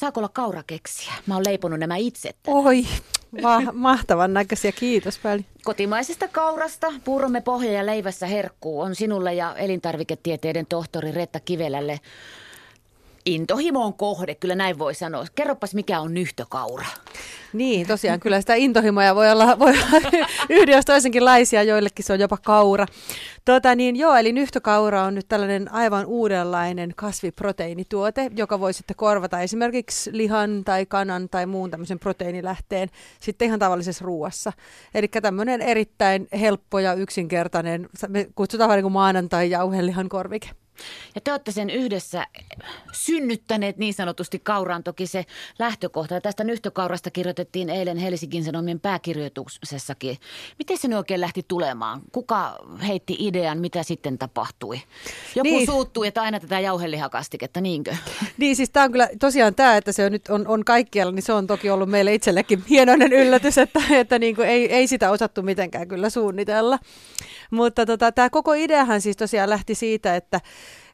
Saako 0.00 0.20
olla 0.20 0.28
kaurakeksiä? 0.28 1.12
Mä 1.26 1.34
oon 1.34 1.44
leiponut 1.46 1.78
nämä 1.78 1.96
itse. 1.96 2.30
Oi, 2.46 2.86
ma- 3.42 3.72
mahtavan 3.72 4.34
näköisiä. 4.34 4.72
Kiitos 4.72 5.18
paljon. 5.18 5.44
Kotimaisesta 5.64 6.28
kaurasta 6.28 6.86
puuromme 7.04 7.40
pohja 7.40 7.72
ja 7.72 7.86
leivässä 7.86 8.26
herkkuu 8.26 8.80
on 8.80 8.94
sinulle 8.94 9.34
ja 9.34 9.54
elintarviketieteiden 9.56 10.66
tohtori 10.66 11.12
Retta 11.12 11.40
Kivelälle 11.40 12.00
intohimon 13.26 13.94
kohde, 13.94 14.34
kyllä 14.34 14.54
näin 14.54 14.78
voi 14.78 14.94
sanoa. 14.94 15.26
Kerropas, 15.34 15.74
mikä 15.74 16.00
on 16.00 16.14
nyhtökaura. 16.14 16.86
Niin, 17.52 17.86
tosiaan 17.86 18.20
kyllä 18.20 18.40
sitä 18.40 18.54
intohimoja 18.54 19.14
voi 19.14 19.30
olla, 19.30 19.58
voi 19.58 19.70
olla 19.70 20.10
yhden 20.50 20.74
jos 20.74 20.84
toisenkin 20.84 21.24
laisia, 21.24 21.62
joillekin 21.62 22.04
se 22.04 22.12
on 22.12 22.20
jopa 22.20 22.36
kaura. 22.36 22.86
Tota 23.44 23.74
niin, 23.74 23.96
joo, 23.96 24.14
eli 24.14 24.32
nyhtökaura 24.32 25.02
on 25.02 25.14
nyt 25.14 25.28
tällainen 25.28 25.72
aivan 25.72 26.06
uudenlainen 26.06 26.92
kasviproteiinituote, 26.96 28.30
joka 28.36 28.60
voi 28.60 28.72
sitten 28.72 28.96
korvata 28.96 29.40
esimerkiksi 29.40 30.10
lihan 30.12 30.64
tai 30.64 30.86
kanan 30.86 31.28
tai 31.28 31.46
muun 31.46 31.70
tämmöisen 31.70 31.98
proteiinilähteen 31.98 32.88
sitten 33.20 33.46
ihan 33.46 33.58
tavallisessa 33.58 34.04
ruuassa. 34.04 34.52
Eli 34.94 35.08
tämmöinen 35.08 35.62
erittäin 35.62 36.28
helppo 36.40 36.78
ja 36.78 36.94
yksinkertainen, 36.94 37.88
me 38.08 38.28
kutsutaan 38.34 38.68
vähän 38.68 38.76
niin 38.76 38.84
kuin 38.84 38.92
maanantai-jauhelihan 38.92 40.08
korvike. 40.08 40.50
Ja 41.14 41.20
te 41.20 41.30
olette 41.30 41.52
sen 41.52 41.70
yhdessä 41.70 42.26
synnyttäneet 42.92 43.76
niin 43.76 43.94
sanotusti 43.94 44.38
kauraan 44.38 44.82
toki 44.82 45.06
se 45.06 45.24
lähtökohta. 45.58 46.14
Ja 46.14 46.20
tästä 46.20 46.44
nyhtökaurasta 46.44 47.10
kirjoitettiin 47.10 47.70
eilen 47.70 47.96
Helsingin 47.96 48.44
Sanomien 48.44 48.80
pääkirjoituksessakin. 48.80 50.18
Miten 50.58 50.78
se 50.78 50.88
nyt 50.88 50.98
oikein 50.98 51.20
lähti 51.20 51.44
tulemaan? 51.48 52.00
Kuka 52.12 52.58
heitti 52.86 53.16
idean, 53.18 53.58
mitä 53.58 53.82
sitten 53.82 54.18
tapahtui? 54.18 54.80
Joku 55.34 55.50
niin. 55.50 55.66
suuttui, 55.66 56.06
että 56.06 56.22
aina 56.22 56.40
tätä 56.40 56.60
jauhelihakastiketta, 56.60 57.60
niinkö? 57.60 57.96
Niin, 58.38 58.56
siis 58.56 58.70
tämä 58.70 58.84
on 58.84 58.92
kyllä 58.92 59.08
tosiaan 59.20 59.54
tämä, 59.54 59.76
että 59.76 59.92
se 59.92 60.04
on 60.04 60.12
nyt 60.12 60.28
on, 60.28 60.46
on 60.46 60.64
kaikkialla, 60.64 61.12
niin 61.12 61.22
se 61.22 61.32
on 61.32 61.46
toki 61.46 61.70
ollut 61.70 61.88
meille 61.88 62.14
itsellekin 62.14 62.64
hienoinen 62.70 63.12
yllätys, 63.12 63.58
että, 63.58 63.80
että 63.90 64.18
niin 64.18 64.36
kuin 64.36 64.48
ei, 64.48 64.72
ei 64.72 64.86
sitä 64.86 65.10
osattu 65.10 65.42
mitenkään 65.42 65.88
kyllä 65.88 66.10
suunnitella. 66.10 66.78
Mutta 67.50 67.86
tota, 67.86 68.12
tämä 68.12 68.30
koko 68.30 68.52
ideahan 68.52 69.00
siis 69.00 69.16
tosiaan 69.16 69.50
lähti 69.50 69.74
siitä, 69.74 70.16
että 70.16 70.40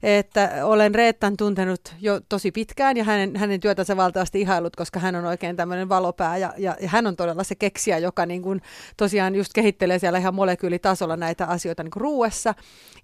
että 0.02 0.50
olen 0.62 0.94
Reettan 0.94 1.36
tuntenut 1.36 1.94
jo 2.00 2.20
tosi 2.28 2.52
pitkään 2.52 2.96
ja 2.96 3.04
hänen, 3.04 3.36
hänen 3.36 3.60
työtänsä 3.60 3.96
valtavasti 3.96 4.40
ihailut, 4.40 4.76
koska 4.76 5.00
hän 5.00 5.14
on 5.14 5.24
oikein 5.24 5.56
tämmöinen 5.56 5.88
valopää 5.88 6.36
ja, 6.36 6.52
ja, 6.56 6.76
ja 6.80 6.88
hän 6.88 7.06
on 7.06 7.16
todella 7.16 7.44
se 7.44 7.54
keksijä, 7.54 7.98
joka 7.98 8.26
niin 8.26 8.42
kuin 8.42 8.62
tosiaan 8.96 9.34
just 9.34 9.52
kehittelee 9.52 9.98
siellä 9.98 10.18
ihan 10.18 10.34
molekyylitasolla 10.34 11.16
näitä 11.16 11.46
asioita 11.46 11.82
niin 11.82 11.90
kuin 11.90 12.00
ruuassa. 12.00 12.54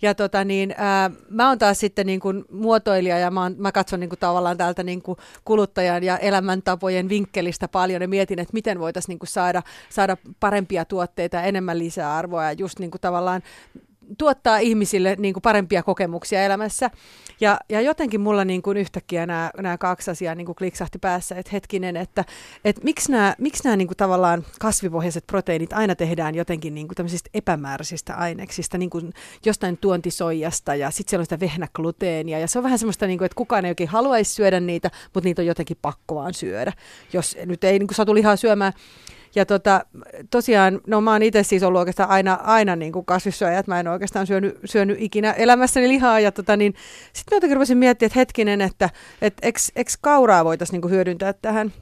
Ja 0.03 0.15
tota 0.15 0.45
niin, 0.45 0.75
ää, 0.77 1.11
mä 1.31 1.49
oon 1.49 1.59
taas 1.59 1.79
sitten 1.79 2.07
niin 2.07 2.21
kuin 2.21 2.45
muotoilija 2.53 3.19
ja 3.19 3.31
mä, 3.31 3.43
oon, 3.43 3.55
mä 3.59 3.73
katson 3.73 4.01
niin 4.01 4.11
kuin 4.11 4.21
tavallaan 4.21 4.57
täältä 4.57 4.83
niin 4.83 5.03
kuin 5.03 5.19
kuluttajan 5.45 6.05
ja 6.05 6.17
elämäntapojen 6.17 7.09
vinkkelistä 7.09 7.69
paljon 7.69 8.03
ja 8.03 8.09
mietin, 8.09 8.39
että 8.39 8.55
miten 8.55 8.79
voitaisiin 8.81 9.13
niin 9.13 9.19
kuin 9.19 9.29
saada, 9.29 9.63
saada 9.91 10.17
parempia 10.41 10.85
tuotteita 10.85 11.37
ja 11.37 11.43
enemmän 11.43 11.79
lisäarvoa 11.79 12.45
ja 12.45 12.53
just 12.53 12.79
niin 12.79 12.91
kuin 12.91 13.01
tavallaan 13.01 13.43
tuottaa 14.19 14.59
ihmisille 14.59 15.17
niin 15.19 15.35
kuin 15.35 15.43
parempia 15.43 15.83
kokemuksia 15.83 16.45
elämässä. 16.45 16.91
Ja, 17.41 17.59
ja 17.69 17.81
jotenkin 17.81 18.21
mulla 18.21 18.45
niin 18.45 18.63
kuin 18.63 18.77
yhtäkkiä 18.77 19.27
nämä, 19.27 19.51
nämä 19.57 19.79
kaksi 19.79 20.11
asiaa 20.11 20.35
niin 20.35 20.47
kuin 20.47 20.57
kliksahti 20.57 20.99
päässä, 20.99 21.35
että 21.35 21.51
hetkinen, 21.53 21.97
että, 21.97 22.25
että 22.65 22.81
miksi 22.85 23.13
nämä, 23.13 23.35
miksi 23.39 23.65
nämä 23.65 23.77
niin 23.77 23.89
kuin 23.89 23.97
tavallaan 23.97 24.45
kasvipohjaiset 24.61 25.27
proteiinit 25.27 25.73
aina 25.73 25.95
tehdään 25.95 26.35
jotenkin 26.35 26.75
niin 26.75 26.89
kuin 26.89 26.97
tämmöisistä 26.97 27.31
epämääräisistä 27.35 28.15
aineksista, 28.15 28.79
niin 28.79 28.91
kuin 28.91 29.13
jostain 29.47 29.79
tuontisoijasta 29.79 30.75
ja 30.75 30.91
sitten 30.91 31.11
siellä 31.11 31.23
on 31.23 31.27
sitä 31.27 31.41
vehnägluteenia 31.41 32.39
ja 32.39 32.49
se 32.49 32.59
on 32.59 32.65
vähän 32.65 32.79
semmoista, 32.79 33.07
niin 33.07 33.19
kuin, 33.19 33.27
että 33.27 33.37
kukaan 33.37 33.65
ei 33.65 33.71
oikein 33.71 33.91
haluaisi 33.91 34.35
syödä 34.35 34.61
niitä, 34.61 34.91
mutta 35.15 35.29
niitä 35.29 35.43
on 35.43 35.47
jotenkin 35.47 35.77
pakko 35.83 36.15
vaan 36.15 36.35
syödä, 36.35 36.73
jos 37.13 37.37
nyt 37.47 37.65
ei 37.65 37.79
niin 37.79 37.87
kuin 37.87 37.97
satu 37.97 38.15
lihaa 38.15 38.37
syömään. 38.37 38.73
Ja 39.35 39.47
tota, 39.47 39.85
tosiaan, 40.31 40.81
no 40.87 41.01
mä 41.01 41.13
oon 41.13 41.23
itse 41.23 41.43
siis 41.43 41.63
ollut 41.63 41.79
oikeastaan 41.79 42.11
aina, 42.11 42.35
aina 42.35 42.77
niin 42.77 42.93
kuin 42.93 43.05
kasvissyöjä, 43.05 43.59
että 43.59 43.73
mä 43.73 43.81
en 43.81 43.89
oikeastaan 43.89 44.27
syönyt, 44.27 44.59
syönyt 44.65 44.97
ikinä 45.01 45.33
elämässäni 45.33 45.89
lihaa. 45.89 46.21
Ja 46.21 46.33
tota, 46.33 46.57
niin, 46.57 46.75
sitten 47.13 47.35
mä 47.35 47.37
jotenkin 47.37 47.57
rupesin 47.57 47.79
miettimään, 47.79 48.09
että 48.09 48.21
hetkinen, 48.21 48.61
että 48.61 48.91
et, 49.23 49.35
eks, 49.43 49.99
kauraa 50.01 50.45
voitaisiin 50.45 50.73
niin 50.73 50.83
kuin 50.83 50.93
hyödyntää 50.93 51.33
tähän 51.33 51.73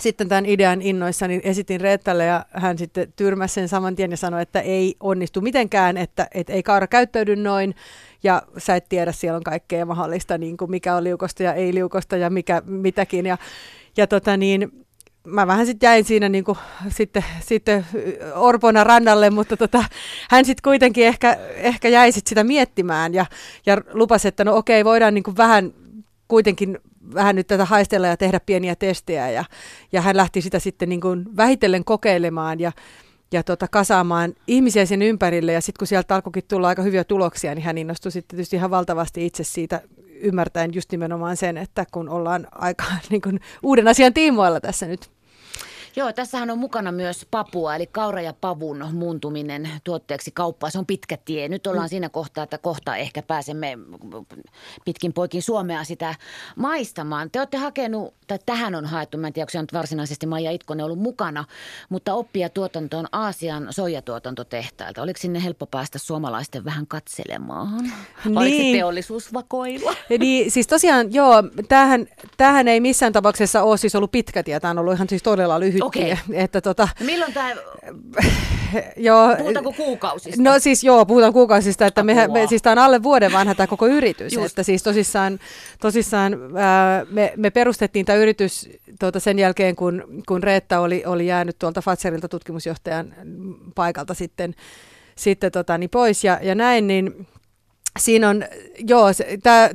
sitten 0.00 0.28
tämän 0.28 0.46
idean 0.46 0.82
innoissani 0.82 1.40
esitin 1.44 1.80
Reettalle 1.80 2.24
ja 2.24 2.46
hän 2.50 2.78
sitten 2.78 3.12
tyrmäsi 3.16 3.54
sen 3.54 3.68
saman 3.68 3.96
tien 3.96 4.10
ja 4.10 4.16
sanoi, 4.16 4.42
että 4.42 4.60
ei 4.60 4.96
onnistu 5.00 5.40
mitenkään, 5.40 5.96
että, 5.96 6.28
että 6.34 6.52
ei 6.52 6.62
kaura 6.62 6.86
käyttäydy 6.86 7.36
noin 7.36 7.74
ja 8.22 8.42
sä 8.58 8.76
et 8.76 8.88
tiedä, 8.88 9.12
siellä 9.12 9.36
on 9.36 9.42
kaikkea 9.42 9.86
mahdollista, 9.86 10.38
niin 10.38 10.56
kuin 10.56 10.70
mikä 10.70 10.94
on 10.94 11.04
liukosta 11.04 11.42
ja 11.42 11.54
ei 11.54 11.74
liukosta 11.74 12.16
ja 12.16 12.30
mikä 12.30 12.62
mitäkin. 12.66 13.26
Ja, 13.26 13.38
ja 13.96 14.06
tota 14.06 14.36
niin, 14.36 14.86
mä 15.30 15.46
vähän 15.46 15.66
sitten 15.66 15.86
jäin 15.86 16.04
siinä 16.04 16.28
niin 16.28 16.44
kuin, 16.44 16.58
sitten, 16.88 17.24
sitten 17.40 17.86
Orpona 18.34 18.84
rannalle, 18.84 19.30
mutta 19.30 19.56
tota, 19.56 19.84
hän 20.30 20.44
sitten 20.44 20.62
kuitenkin 20.62 21.06
ehkä, 21.06 21.38
ehkä 21.54 21.88
jäi 21.88 22.12
sit 22.12 22.26
sitä 22.26 22.44
miettimään 22.44 23.14
ja, 23.14 23.26
ja 23.66 23.76
lupasi, 23.92 24.28
että 24.28 24.44
no 24.44 24.56
okei, 24.56 24.84
voidaan 24.84 25.14
niin 25.14 25.36
vähän 25.36 25.72
kuitenkin 26.28 26.78
vähän 27.14 27.36
nyt 27.36 27.46
tätä 27.46 27.64
haistella 27.64 28.06
ja 28.06 28.16
tehdä 28.16 28.40
pieniä 28.46 28.76
testejä 28.76 29.30
ja, 29.30 29.44
ja 29.92 30.00
hän 30.00 30.16
lähti 30.16 30.40
sitä 30.40 30.58
sitten 30.58 30.88
niin 30.88 31.00
kuin 31.00 31.36
vähitellen 31.36 31.84
kokeilemaan 31.84 32.60
ja, 32.60 32.72
ja 33.32 33.42
tota, 33.42 33.68
kasaamaan 33.68 34.34
ihmisiä 34.46 34.86
sen 34.86 35.02
ympärille 35.02 35.52
ja 35.52 35.60
sitten 35.60 35.78
kun 35.78 35.86
sieltä 35.86 36.14
alkoikin 36.14 36.44
tulla 36.48 36.68
aika 36.68 36.82
hyviä 36.82 37.04
tuloksia, 37.04 37.54
niin 37.54 37.64
hän 37.64 37.78
innostui 37.78 38.12
sitten 38.12 38.36
tietysti 38.36 38.56
ihan 38.56 38.70
valtavasti 38.70 39.26
itse 39.26 39.44
siitä 39.44 39.80
ymmärtäen 40.20 40.74
just 40.74 40.92
nimenomaan 40.92 41.36
sen, 41.36 41.56
että 41.56 41.86
kun 41.92 42.08
ollaan 42.08 42.46
aika 42.52 42.84
niin 43.10 43.22
kuin, 43.22 43.40
uuden 43.62 43.88
asian 43.88 44.14
tiimoilla 44.14 44.60
tässä 44.60 44.86
nyt. 44.86 45.17
Joo, 45.98 46.12
tässähän 46.12 46.50
on 46.50 46.58
mukana 46.58 46.92
myös 46.92 47.26
papua, 47.30 47.76
eli 47.76 47.86
kaura 47.86 48.20
ja 48.20 48.34
pavun 48.40 48.86
muuntuminen 48.92 49.70
tuotteeksi 49.84 50.30
kauppaan. 50.30 50.72
Se 50.72 50.78
on 50.78 50.86
pitkä 50.86 51.16
tie. 51.24 51.48
Nyt 51.48 51.66
ollaan 51.66 51.86
mm. 51.86 51.88
siinä 51.88 52.08
kohtaa, 52.08 52.44
että 52.44 52.58
kohta 52.58 52.96
ehkä 52.96 53.22
pääsemme 53.22 53.78
pitkin 54.84 55.12
poikin 55.12 55.42
Suomea 55.42 55.84
sitä 55.84 56.14
maistamaan. 56.56 57.30
Te 57.30 57.38
olette 57.38 57.56
hakenut, 57.56 58.14
tai 58.26 58.38
tähän 58.46 58.74
on 58.74 58.84
haettu, 58.84 59.18
mä 59.18 59.26
en 59.26 59.32
tiedä, 59.32 59.44
onko 59.44 59.50
se 59.50 59.58
on 59.58 59.66
varsinaisesti 59.72 60.26
Maija 60.26 60.50
Itkonen 60.50 60.84
ollut 60.84 60.98
mukana, 60.98 61.44
mutta 61.88 62.14
oppia 62.14 62.48
tuotantoon 62.48 63.06
Aasian 63.12 63.66
soijatuotantotehtailta. 63.70 65.02
Oliko 65.02 65.18
sinne 65.20 65.44
helppo 65.44 65.66
päästä 65.66 65.98
suomalaisten 65.98 66.64
vähän 66.64 66.86
katselemaan? 66.86 67.84
Niin. 68.24 68.38
Oliko 68.38 68.56
se 68.56 68.72
teollisuusvakoilla? 68.72 69.94
Niin, 70.18 70.50
siis 70.50 70.66
tosiaan, 70.66 71.12
joo, 71.14 71.42
tämähän, 71.68 72.06
tämähän 72.36 72.68
ei 72.68 72.80
missään 72.80 73.12
tapauksessa 73.12 73.62
ole 73.62 73.76
siis 73.76 73.94
ollut 73.94 74.10
pitkä 74.10 74.42
tie, 74.42 74.60
tämä 74.60 74.70
on 74.70 74.78
ollut 74.78 74.94
ihan 74.94 75.08
siis 75.08 75.22
todella 75.22 75.60
lyhyt 75.60 75.87
Okei. 75.88 76.12
Okay. 76.12 76.16
Että 76.44 76.60
tota, 76.60 76.88
no 77.00 77.06
milloin 77.06 77.32
tämä... 77.32 77.54
joo, 78.96 79.36
Puhutaanko 79.38 79.72
kuukausista? 79.72 80.42
No 80.42 80.58
siis 80.58 80.84
joo, 80.84 81.06
puhutaan 81.06 81.32
kuukausista, 81.32 81.86
että 81.86 82.02
me, 82.02 82.28
me, 82.28 82.46
siis 82.46 82.62
tämä 82.62 82.72
on 82.72 82.78
alle 82.78 83.02
vuoden 83.02 83.32
vanha 83.32 83.54
tämä 83.54 83.66
koko 83.66 83.86
yritys. 83.86 84.32
Just. 84.32 84.46
Että 84.46 84.62
siis 84.62 84.82
tosissaan, 84.82 85.38
tosissaan 85.80 86.36
ää, 86.56 87.06
me, 87.10 87.32
me 87.36 87.50
perustettiin 87.50 88.06
tämä 88.06 88.18
yritys 88.18 88.68
tuota 89.00 89.20
sen 89.20 89.38
jälkeen, 89.38 89.76
kun, 89.76 90.22
kun 90.28 90.42
Reetta 90.42 90.80
oli, 90.80 91.02
oli 91.06 91.26
jäänyt 91.26 91.58
tuolta 91.58 91.82
Fatserilta 91.82 92.28
tutkimusjohtajan 92.28 93.14
paikalta 93.74 94.14
sitten, 94.14 94.54
sitten 95.16 95.52
tota, 95.52 95.78
niin 95.78 95.90
pois 95.90 96.24
ja, 96.24 96.38
ja 96.42 96.54
näin, 96.54 96.86
niin 96.86 97.26
Siinä 97.98 98.28
on, 98.28 98.44
joo, 98.78 99.06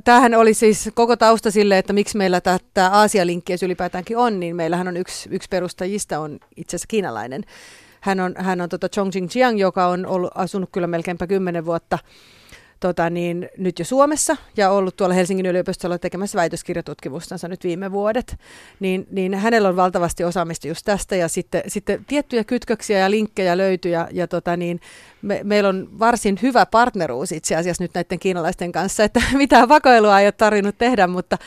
tämähän 0.03 0.33
oli 0.33 0.53
siis 0.53 0.89
koko 0.93 1.15
tausta 1.15 1.51
sille, 1.51 1.77
että 1.77 1.93
miksi 1.93 2.17
meillä 2.17 2.41
tämä 2.41 2.89
Aasia-linkki 2.89 3.53
ylipäätäänkin 3.65 4.17
on, 4.17 4.39
niin 4.39 4.55
meillähän 4.55 4.87
on 4.87 4.97
yksi, 4.97 5.29
yksi 5.31 5.49
perustajista 5.49 6.19
on 6.19 6.39
itse 6.57 6.75
asiassa 6.75 6.87
kiinalainen. 6.87 7.43
Hän 8.01 8.19
on, 8.19 8.33
hän 8.37 8.61
on 8.61 8.69
tota 8.69 8.89
Chongqing 8.89 9.27
Jiang, 9.35 9.59
joka 9.59 9.87
on 9.87 10.05
ollut, 10.05 10.31
asunut 10.35 10.69
kyllä 10.71 10.87
melkeinpä 10.87 11.27
kymmenen 11.27 11.65
vuotta 11.65 11.99
tota 12.83 13.09
niin, 13.09 13.49
nyt 13.57 13.79
jo 13.79 13.85
Suomessa 13.85 14.37
ja 14.57 14.71
ollut 14.71 14.97
tuolla 14.97 15.13
Helsingin 15.13 15.45
yliopistolla 15.45 15.97
tekemässä 15.97 16.37
väitöskirjatutkimustansa 16.37 17.47
nyt 17.47 17.63
viime 17.63 17.91
vuodet, 17.91 18.35
niin, 18.79 19.07
niin 19.11 19.33
hänellä 19.33 19.69
on 19.69 19.75
valtavasti 19.75 20.23
osaamista 20.23 20.67
just 20.67 20.81
tästä 20.85 21.15
ja 21.15 21.27
sitten, 21.27 21.63
sitten 21.67 22.05
tiettyjä 22.05 22.43
kytköksiä 22.43 22.99
ja 22.99 23.11
linkkejä 23.11 23.57
löytyy 23.57 23.91
ja, 23.91 24.07
ja 24.11 24.27
tota 24.27 24.57
niin, 24.57 24.79
me, 25.21 25.39
meillä 25.43 25.69
on 25.69 25.89
varsin 25.99 26.39
hyvä 26.41 26.65
partneruus 26.65 27.31
itse 27.31 27.55
asiassa 27.55 27.83
nyt 27.83 27.93
näiden 27.93 28.19
kiinalaisten 28.19 28.71
kanssa, 28.71 29.03
että 29.03 29.21
mitään 29.33 29.69
vakoilua 29.69 30.19
ei 30.19 30.25
ole 30.25 30.31
tarvinnut 30.31 30.77
tehdä, 30.77 31.07
mutta 31.07 31.37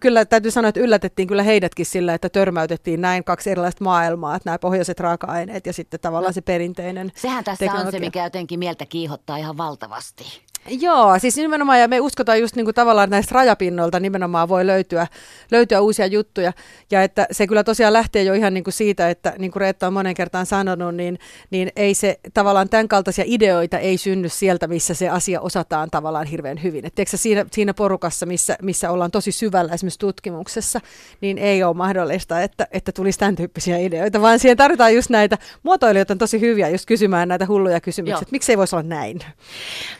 kyllä 0.00 0.24
täytyy 0.24 0.50
sanoa, 0.50 0.68
että 0.68 0.80
yllätettiin 0.80 1.28
kyllä 1.28 1.42
heidätkin 1.42 1.86
sillä, 1.86 2.14
että 2.14 2.28
törmäytettiin 2.28 3.00
näin 3.00 3.24
kaksi 3.24 3.50
erilaista 3.50 3.84
maailmaa, 3.84 4.36
että 4.36 4.48
nämä 4.50 4.58
pohjoiset 4.58 5.00
raaka-aineet 5.00 5.66
ja 5.66 5.72
sitten 5.72 6.00
tavallaan 6.00 6.30
no, 6.30 6.34
se 6.34 6.40
perinteinen 6.40 7.12
Sehän 7.16 7.44
tässä 7.44 7.58
teknologia. 7.58 7.86
on 7.86 7.92
se, 7.92 7.98
mikä 8.00 8.24
jotenkin 8.24 8.58
mieltä 8.58 8.86
kiihottaa 8.86 9.36
ihan 9.36 9.56
valtavasti. 9.56 10.24
Joo, 10.68 11.18
siis 11.18 11.36
nimenomaan, 11.36 11.80
ja 11.80 11.88
me 11.88 12.00
uskotaan 12.00 12.40
just 12.40 12.56
niin 12.56 12.66
kuin 12.66 12.74
tavallaan 12.74 13.10
näistä 13.10 13.34
rajapinnoilta 13.34 14.00
nimenomaan 14.00 14.48
voi 14.48 14.66
löytyä, 14.66 15.06
löytyä 15.50 15.80
uusia 15.80 16.06
juttuja. 16.06 16.52
Ja 16.90 17.02
että 17.02 17.26
se 17.30 17.46
kyllä 17.46 17.64
tosiaan 17.64 17.92
lähtee 17.92 18.22
jo 18.22 18.34
ihan 18.34 18.54
niin 18.54 18.64
kuin 18.64 18.74
siitä, 18.74 19.10
että 19.10 19.34
niin 19.38 19.50
kuin 19.50 19.60
Reetta 19.60 19.86
on 19.86 19.92
monen 19.92 20.14
kertaan 20.14 20.46
sanonut, 20.46 20.94
niin, 20.94 21.18
niin 21.50 21.72
ei 21.76 21.94
se 21.94 22.20
tavallaan 22.34 22.68
tämän 22.68 22.88
kaltaisia 22.88 23.24
ideoita 23.26 23.78
ei 23.78 23.98
synny 23.98 24.28
sieltä, 24.28 24.66
missä 24.66 24.94
se 24.94 25.08
asia 25.08 25.40
osataan 25.40 25.90
tavallaan 25.90 26.26
hirveän 26.26 26.62
hyvin. 26.62 26.86
Että 26.86 27.02
siinä, 27.16 27.46
siinä 27.52 27.74
porukassa, 27.74 28.26
missä, 28.26 28.56
missä 28.62 28.90
ollaan 28.90 29.10
tosi 29.10 29.32
syvällä 29.32 29.72
esimerkiksi 29.72 29.98
tutkimuksessa, 29.98 30.80
niin 31.20 31.38
ei 31.38 31.62
ole 31.62 31.76
mahdollista, 31.76 32.40
että, 32.42 32.66
että 32.70 32.92
tulisi 32.92 33.18
tämän 33.18 33.36
tyyppisiä 33.36 33.78
ideoita, 33.78 34.20
vaan 34.20 34.38
siihen 34.38 34.56
tarvitaan 34.56 34.94
just 34.94 35.10
näitä, 35.10 35.38
muotoilijoita 35.62 36.14
on 36.14 36.18
tosi 36.18 36.40
hyviä 36.40 36.68
just 36.68 36.86
kysymään 36.86 37.28
näitä 37.28 37.46
hulluja 37.46 37.80
kysymyksiä, 37.80 38.22
että 38.22 38.32
miksi 38.32 38.52
ei 38.52 38.58
voisi 38.58 38.76
olla 38.76 38.88
näin. 38.88 39.18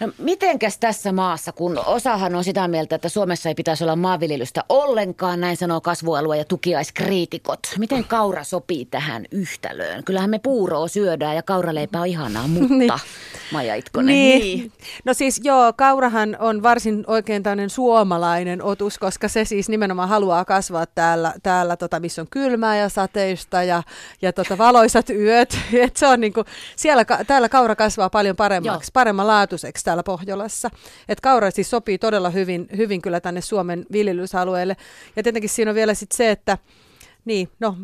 No, 0.00 0.08
mitenkäs 0.54 0.78
tässä 0.78 1.12
maassa, 1.12 1.52
kun 1.52 1.80
osahan 1.86 2.34
on 2.34 2.44
sitä 2.44 2.68
mieltä, 2.68 2.96
että 2.96 3.08
Suomessa 3.08 3.48
ei 3.48 3.54
pitäisi 3.54 3.84
olla 3.84 3.96
maanviljelystä 3.96 4.64
ollenkaan, 4.68 5.40
näin 5.40 5.56
sanoo 5.56 5.80
kasvualue- 5.80 6.38
ja 6.38 6.44
tukiaiskriitikot. 6.44 7.60
Miten 7.78 8.04
kaura 8.04 8.44
sopii 8.44 8.84
tähän 8.84 9.24
yhtälöön? 9.30 10.04
Kyllähän 10.04 10.30
me 10.30 10.38
puuroa 10.38 10.88
syödään 10.88 11.36
ja 11.36 11.42
kauraleipä 11.42 12.00
on 12.00 12.06
ihanaa, 12.06 12.46
mutta 12.54 12.74
niin. 12.74 12.92
Maija 13.52 13.74
Itkonen. 13.74 14.06
Niin. 14.06 14.40
niin. 14.40 14.72
No 15.04 15.14
siis 15.14 15.40
joo, 15.44 15.72
kaurahan 15.76 16.36
on 16.40 16.62
varsin 16.62 17.04
oikein 17.06 17.42
tämmöinen 17.42 17.70
suomalainen 17.70 18.62
otus, 18.62 18.98
koska 18.98 19.28
se 19.28 19.44
siis 19.44 19.68
nimenomaan 19.68 20.08
haluaa 20.08 20.44
kasvaa 20.44 20.86
täällä, 20.86 21.34
täällä 21.42 21.76
tota, 21.76 22.00
missä 22.00 22.22
on 22.22 22.28
kylmää 22.30 22.76
ja 22.76 22.88
sateista 22.88 23.62
ja, 23.62 23.82
ja 24.22 24.32
tota, 24.32 24.58
valoisat 24.58 25.10
yöt. 25.10 25.58
Et 25.84 25.96
se 25.96 26.06
on 26.06 26.20
niinku, 26.20 26.44
siellä, 26.76 27.04
täällä 27.26 27.48
kaura 27.48 27.76
kasvaa 27.76 28.10
paljon 28.10 28.36
paremmaksi, 28.36 28.90
paremman 28.92 29.26
laatuiseksi 29.26 29.84
täällä 29.84 30.02
Pohjolassa. 30.02 30.43
Et 31.08 31.20
kaura 31.20 31.50
siis 31.50 31.70
sopii 31.70 31.98
todella 31.98 32.30
hyvin, 32.30 32.68
hyvin 32.76 33.02
kyllä 33.02 33.20
tänne 33.20 33.40
Suomen 33.40 33.86
viljelysalueelle. 33.92 34.76
Ja 35.16 35.22
tietenkin 35.22 35.50
siinä 35.50 35.70
on 35.70 35.74
vielä 35.74 35.94
sit 35.94 36.12
se, 36.12 36.30
että 36.30 36.58
niin, 37.24 37.48
no 37.60 37.76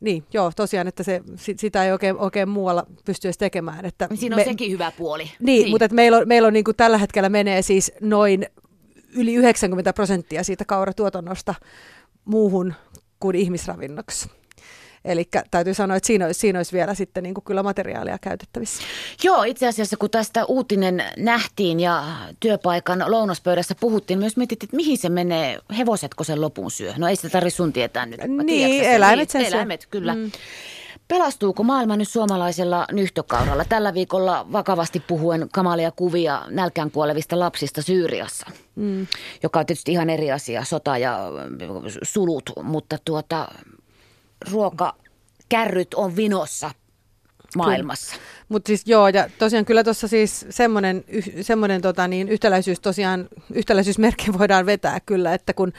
niin, 0.00 0.24
joo, 0.32 0.52
tosiaan, 0.56 0.88
että 0.88 1.02
se, 1.02 1.22
sitä 1.36 1.84
ei 1.84 1.92
oikein, 1.92 2.16
oikein 2.16 2.48
muualla 2.48 2.86
pysty 3.04 3.28
edes 3.28 3.38
tekemään. 3.38 3.84
Että 3.84 4.08
Siinä 4.14 4.36
on 4.36 4.40
me, 4.40 4.44
sekin 4.44 4.70
hyvä 4.70 4.92
puoli. 4.96 5.22
Niin, 5.24 5.62
niin. 5.62 5.70
mutta 5.70 5.84
että 5.84 5.94
meillä 5.94 6.18
on, 6.18 6.28
meillä 6.28 6.46
on 6.46 6.52
niin 6.52 6.64
kuin 6.64 6.76
tällä 6.76 6.98
hetkellä 6.98 7.28
menee 7.28 7.62
siis 7.62 7.92
noin 8.00 8.46
yli 9.14 9.34
90 9.34 9.92
prosenttia 9.92 10.44
siitä 10.44 10.64
kauratuotannosta 10.64 11.54
muuhun 12.24 12.74
kuin 13.20 13.36
ihmisravinnoksi. 13.36 14.28
Eli 15.04 15.28
täytyy 15.50 15.74
sanoa, 15.74 15.96
että 15.96 16.06
siinä 16.06 16.26
olisi, 16.26 16.40
siinä 16.40 16.58
olisi 16.58 16.72
vielä 16.72 16.94
sitten 16.94 17.22
niin 17.22 17.34
kuin 17.34 17.44
kyllä 17.44 17.62
materiaalia 17.62 18.18
käytettävissä. 18.20 18.82
Joo, 19.24 19.42
itse 19.42 19.66
asiassa 19.68 19.96
kun 19.96 20.10
tästä 20.10 20.44
uutinen 20.44 21.04
nähtiin 21.16 21.80
ja 21.80 22.04
työpaikan 22.40 23.04
lounaspöydässä 23.06 23.74
puhuttiin, 23.80 24.18
myös 24.18 24.36
mietittiin, 24.36 24.66
että 24.66 24.76
mihin 24.76 24.98
se 24.98 25.08
menee, 25.08 25.58
hevosetko 25.78 26.24
sen 26.24 26.40
lopun 26.40 26.70
syö? 26.70 26.92
No 26.96 27.08
ei 27.08 27.16
sitä 27.16 27.28
tarvitse 27.28 27.56
sun 27.56 27.72
tietää 27.72 28.06
nyt. 28.06 28.20
Niin, 28.44 28.84
eläimet 28.84 29.30
sen 29.30 29.42
niin, 29.42 29.54
Eläimet, 29.54 29.86
kyllä. 29.90 30.14
Mm. 30.14 30.30
Pelastuuko 31.08 31.62
maailma 31.62 31.96
nyt 31.96 32.08
suomalaisella 32.08 32.86
nyhtökauralla? 32.92 33.64
Tällä 33.64 33.94
viikolla 33.94 34.46
vakavasti 34.52 35.00
puhuen 35.00 35.48
kamalia 35.52 35.90
kuvia 35.90 36.42
nälkään 36.50 36.90
kuolevista 36.90 37.38
lapsista 37.38 37.82
Syyriassa, 37.82 38.46
mm. 38.76 39.06
joka 39.42 39.60
on 39.60 39.66
tietysti 39.66 39.92
ihan 39.92 40.10
eri 40.10 40.32
asia, 40.32 40.64
sota 40.64 40.98
ja 40.98 41.18
sulut, 42.02 42.50
mutta 42.62 42.98
tuota, 43.04 43.48
ruokakärryt 44.52 45.94
on 45.94 46.16
vinossa 46.16 46.70
maailmassa. 47.56 48.16
Mutta 48.48 48.66
siis 48.66 48.82
joo, 48.86 49.08
ja 49.08 49.28
tosiaan 49.38 49.64
kyllä 49.64 49.84
tuossa 49.84 50.08
siis 50.08 50.46
semmoinen, 50.50 51.04
semmoinen 51.40 51.82
tota 51.82 52.08
niin, 52.08 52.28
yhtäläisyys 52.28 52.80
tosiaan, 52.80 53.28
yhtäläisyysmerkki 53.54 54.32
voidaan 54.38 54.66
vetää 54.66 55.00
kyllä, 55.06 55.34
että 55.34 55.52
kun 55.52 55.72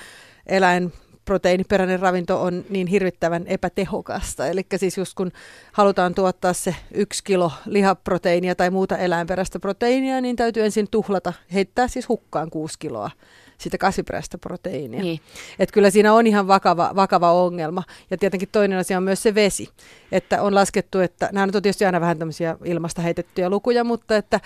eläin 0.48 0.94
proteiiniperäinen 1.26 2.00
ravinto 2.00 2.42
on 2.42 2.66
niin 2.70 2.88
hirvittävän 2.88 3.48
epätehokasta. 3.48 4.48
Eli 4.48 4.66
siis 4.76 4.98
just 4.98 5.14
kun 5.14 5.32
halutaan 5.72 6.16
tuottaa 6.16 6.54
se 6.54 6.76
yksi 6.94 7.24
kilo 7.24 7.52
lihaproteiinia 7.66 8.56
tai 8.56 8.70
muuta 8.70 8.98
eläinperäistä 8.98 9.60
proteiinia, 9.60 10.22
niin 10.22 10.36
täytyy 10.36 10.64
ensin 10.64 10.88
tuhlata, 10.92 11.34
heittää 11.54 11.88
siis 11.88 12.10
hukkaan 12.10 12.50
kuusi 12.50 12.80
kiloa 12.80 13.12
sitä 13.58 13.78
kasviperäistä 13.78 14.38
proteiinia. 14.38 15.02
Niin. 15.02 15.20
Et 15.60 15.72
kyllä 15.72 15.90
siinä 15.90 16.14
on 16.14 16.28
ihan 16.28 16.48
vakava, 16.48 16.92
vakava 16.96 17.32
ongelma. 17.32 17.84
Ja 18.12 18.18
tietenkin 18.18 18.50
toinen 18.52 18.80
asia 18.80 18.98
on 18.98 19.04
myös 19.04 19.24
se 19.24 19.36
vesi. 19.36 19.70
Että 20.12 20.42
on 20.42 20.56
laskettu, 20.56 21.00
että 21.00 21.30
nämä 21.32 21.44
on 21.44 21.52
tietysti 21.52 21.86
aina 21.86 22.02
vähän 22.02 22.20
tämmöisiä 22.20 22.58
ilmasta 22.66 23.02
heitettyjä 23.02 23.50
lukuja, 23.50 23.84
mutta 23.84 24.18
että 24.18 24.40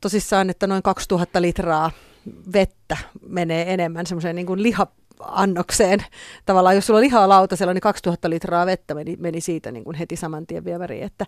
tosissaan, 0.00 0.50
että 0.50 0.66
noin 0.66 0.82
2000 0.82 1.42
litraa 1.42 1.90
vettä 2.52 2.96
menee 3.28 3.74
enemmän 3.74 4.06
semmoiseen 4.06 4.36
niin 4.36 4.46
kuin 4.46 4.62
liha, 4.62 4.86
annokseen. 5.20 6.04
Tavallaan 6.46 6.74
jos 6.74 6.86
sulla 6.86 6.98
on 6.98 7.04
lihaa 7.04 7.28
lautasella, 7.28 7.74
niin 7.74 7.80
2000 7.80 8.30
litraa 8.30 8.66
vettä 8.66 8.94
meni, 8.94 9.16
meni 9.20 9.40
siitä 9.40 9.72
niin 9.72 9.84
kuin 9.84 9.96
heti 9.96 10.16
saman 10.16 10.46
tien 10.46 10.64
viemäriin. 10.64 11.02
Että 11.02 11.26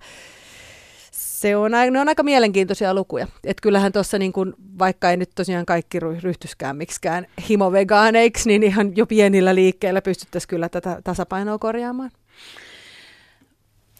se 1.46 1.56
on, 1.56 1.70
ne 1.90 2.00
on 2.00 2.08
aika 2.08 2.22
mielenkiintoisia 2.22 2.94
lukuja. 2.94 3.26
Et 3.44 3.60
kyllähän 3.60 3.92
tuossa, 3.92 4.18
niin 4.18 4.32
vaikka 4.78 5.10
ei 5.10 5.16
nyt 5.16 5.30
tosiaan 5.34 5.66
kaikki 5.66 6.00
ryhtyskään 6.00 6.76
miksikään 6.76 7.26
himovegaaneiksi, 7.48 8.48
niin 8.48 8.62
ihan 8.62 8.96
jo 8.96 9.06
pienillä 9.06 9.54
liikkeillä 9.54 10.02
pystyttäisiin 10.02 10.48
kyllä 10.48 10.68
tätä 10.68 11.00
tasapainoa 11.04 11.58
korjaamaan. 11.58 12.10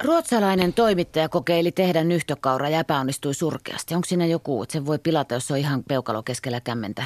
Ruotsalainen 0.05 0.73
toimittaja 0.73 1.29
kokeili 1.29 1.73
tehdä 1.73 2.05
nyhtökauraa 2.05 2.69
ja 2.69 2.81
epäonnistui 2.81 3.35
surkeasti. 3.35 3.95
Onko 3.95 4.05
siinä 4.05 4.27
joku, 4.27 4.63
että 4.63 4.73
sen 4.73 4.87
voi 4.87 4.99
pilata, 4.99 5.35
jos 5.35 5.51
on 5.51 5.59
ihan 5.59 5.83
peukalo 5.89 6.23
keskellä 6.23 6.61
kämmentä? 6.61 7.03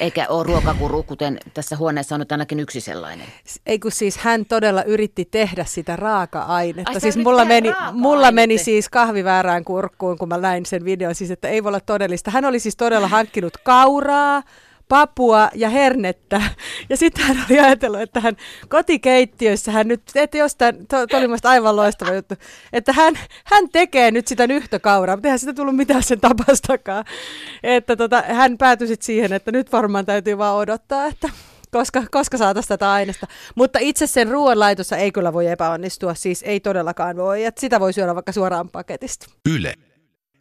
Eikä 0.00 0.26
ole 0.28 0.44
ruokakuru, 0.44 1.02
kuten 1.02 1.38
tässä 1.54 1.76
huoneessa 1.76 2.14
on 2.14 2.18
nyt 2.18 2.32
ainakin 2.32 2.60
yksi 2.60 2.80
sellainen. 2.80 3.26
Ei 3.66 3.78
kun 3.78 3.92
siis 3.92 4.16
hän 4.16 4.46
todella 4.46 4.82
yritti 4.82 5.24
tehdä 5.24 5.64
sitä 5.64 5.96
raaka-ainetta. 5.96 6.92
Ai, 6.92 7.00
siis 7.00 7.16
mulla 7.16 7.44
meni, 7.44 7.72
mulla 7.92 8.32
meni 8.32 8.58
siis 8.58 8.88
kahvi 8.88 9.24
väärään 9.24 9.64
kurkkuun, 9.64 10.18
kun 10.18 10.28
mä 10.28 10.38
näin 10.38 10.66
sen 10.66 10.84
videon. 10.84 11.14
Siis 11.14 11.30
että 11.30 11.48
ei 11.48 11.62
voi 11.64 11.68
olla 11.70 11.80
todellista. 11.80 12.30
Hän 12.30 12.44
oli 12.44 12.58
siis 12.58 12.76
todella 12.76 13.08
hankkinut 13.08 13.56
kauraa, 13.56 14.42
papua 14.88 15.50
ja 15.54 15.68
hernettä. 15.68 16.40
Ja 16.90 16.96
sitten 16.96 17.24
hän 17.24 17.44
oli 17.50 17.60
ajatellut, 17.60 18.00
että 18.00 18.20
hän 18.20 18.36
kotikeittiössä 18.68 19.72
hän 19.72 19.88
nyt, 19.88 20.02
että 20.14 20.38
jostain, 20.38 20.86
to, 20.86 21.06
to 21.06 21.16
oli 21.16 21.26
aivan 21.44 21.76
loistava 21.76 22.12
juttu, 22.12 22.34
että 22.72 22.92
hän, 22.92 23.14
hän 23.44 23.68
tekee 23.68 24.10
nyt 24.10 24.26
sitä 24.26 24.46
nyhtökauraa, 24.46 25.16
mutta 25.16 25.28
eihän 25.28 25.38
sitä 25.38 25.54
tullut 25.54 25.76
mitään 25.76 26.02
sen 26.02 26.20
tapastakaan. 26.20 27.04
Että 27.62 27.96
tota, 27.96 28.22
hän 28.26 28.58
päätyi 28.58 28.88
sitten 28.88 29.06
siihen, 29.06 29.32
että 29.32 29.52
nyt 29.52 29.72
varmaan 29.72 30.06
täytyy 30.06 30.38
vaan 30.38 30.56
odottaa, 30.56 31.06
että 31.06 31.28
koska, 31.70 32.02
koska 32.10 32.38
saataisiin 32.38 32.68
tätä 32.68 32.92
aineesta. 32.92 33.26
Mutta 33.54 33.78
itse 33.78 34.06
sen 34.06 34.28
ruoanlaitossa 34.28 34.96
ei 34.96 35.12
kyllä 35.12 35.32
voi 35.32 35.46
epäonnistua, 35.46 36.14
siis 36.14 36.42
ei 36.42 36.60
todellakaan 36.60 37.16
voi. 37.16 37.44
Että 37.44 37.60
sitä 37.60 37.80
voi 37.80 37.92
syödä 37.92 38.14
vaikka 38.14 38.32
suoraan 38.32 38.68
paketista. 38.68 39.26
Yle. 39.48 39.74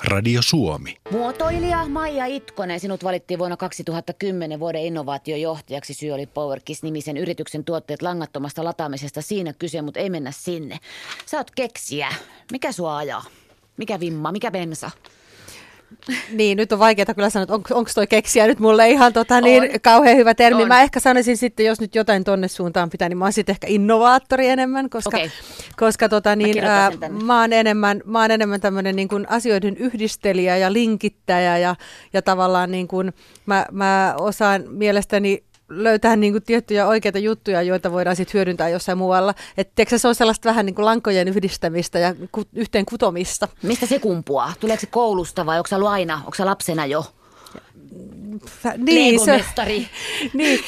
Radio 0.03 0.41
Suomi. 0.41 0.97
Muotoilija 1.11 1.87
Maija 1.87 2.25
Itkonen, 2.25 2.79
sinut 2.79 3.03
valittiin 3.03 3.39
vuonna 3.39 3.57
2010 3.57 4.59
vuoden 4.59 4.81
innovaatiojohtajaksi 4.81 5.93
Syöli 5.93 6.25
Powerkiss-nimisen 6.25 7.17
yrityksen 7.17 7.63
tuotteet 7.63 8.01
langattomasta 8.01 8.63
lataamisesta. 8.63 9.21
Siinä 9.21 9.53
kyse, 9.53 9.81
mutta 9.81 9.99
ei 9.99 10.09
mennä 10.09 10.31
sinne. 10.31 10.77
Sä 11.25 11.37
oot 11.37 11.51
keksiä. 11.51 12.07
Mikä 12.51 12.71
sua 12.71 12.97
ajaa? 12.97 13.23
Mikä 13.77 13.99
vimma? 13.99 14.31
Mikä 14.31 14.51
bensa? 14.51 14.91
Niin, 16.31 16.57
nyt 16.57 16.71
on 16.71 16.79
vaikeaa 16.79 17.13
kyllä 17.15 17.29
sanoa, 17.29 17.43
että 17.43 17.53
onko 17.53 17.89
toi 17.95 18.07
keksiä 18.07 18.47
nyt 18.47 18.59
mulle 18.59 18.89
ihan 18.89 19.13
tota, 19.13 19.41
niin, 19.41 19.81
kauhean 19.81 20.17
hyvä 20.17 20.33
termi. 20.33 20.61
On. 20.61 20.67
Mä 20.67 20.81
ehkä 20.81 20.99
sanoisin 20.99 21.37
sitten, 21.37 21.65
jos 21.65 21.81
nyt 21.81 21.95
jotain 21.95 22.23
tonne 22.23 22.47
suuntaan 22.47 22.89
pitää, 22.89 23.09
niin 23.09 23.17
mä 23.17 23.25
oon 23.25 23.33
sitten 23.33 23.53
ehkä 23.53 23.67
innovaattori 23.67 24.47
enemmän, 24.47 24.89
koska, 24.89 25.17
okay. 25.17 25.29
koska 25.77 26.09
tota, 26.09 26.35
niin, 26.35 26.63
mä, 26.63 26.83
ää, 26.83 26.91
mä 27.23 27.41
oon 27.41 27.53
enemmän, 27.53 28.01
mä 28.05 28.21
oon 28.21 28.31
enemmän 28.31 28.61
tämmöinen 28.61 28.95
niin 28.95 29.07
kuin 29.07 29.29
asioiden 29.29 29.77
yhdistelijä 29.77 30.57
ja 30.57 30.73
linkittäjä 30.73 31.57
ja, 31.57 31.75
ja 32.13 32.21
tavallaan 32.21 32.71
niin 32.71 32.87
kuin, 32.87 33.13
mä, 33.45 33.65
mä 33.71 34.15
osaan 34.19 34.63
mielestäni 34.69 35.43
löytää 35.69 36.15
niin 36.15 36.33
kuin 36.33 36.43
tiettyjä 36.43 36.87
oikeita 36.87 37.19
juttuja, 37.19 37.61
joita 37.61 37.91
voidaan 37.91 38.15
sitten 38.15 38.33
hyödyntää 38.33 38.69
jossain 38.69 38.97
muualla. 38.97 39.33
Että 39.57 39.97
se 39.97 40.07
on 40.07 40.15
sellaista 40.15 40.49
vähän 40.49 40.65
niin 40.65 40.75
kuin 40.75 40.85
lankojen 40.85 41.27
yhdistämistä 41.27 41.99
ja 41.99 42.15
ku, 42.31 42.43
yhteen 42.53 42.85
kutomista. 42.85 43.47
Mistä 43.61 43.85
se 43.85 43.99
kumpuaa? 43.99 44.53
Tuleeko 44.59 44.81
se 44.81 44.87
koulusta 44.87 45.45
vai 45.45 45.57
onko 45.57 45.67
se 45.67 45.75
aina, 45.75 46.15
onko 46.17 46.35
se 46.35 46.45
lapsena 46.45 46.85
jo? 46.85 47.05
Niin, 48.77 49.19
se, 49.19 49.45
niin, 50.33 50.59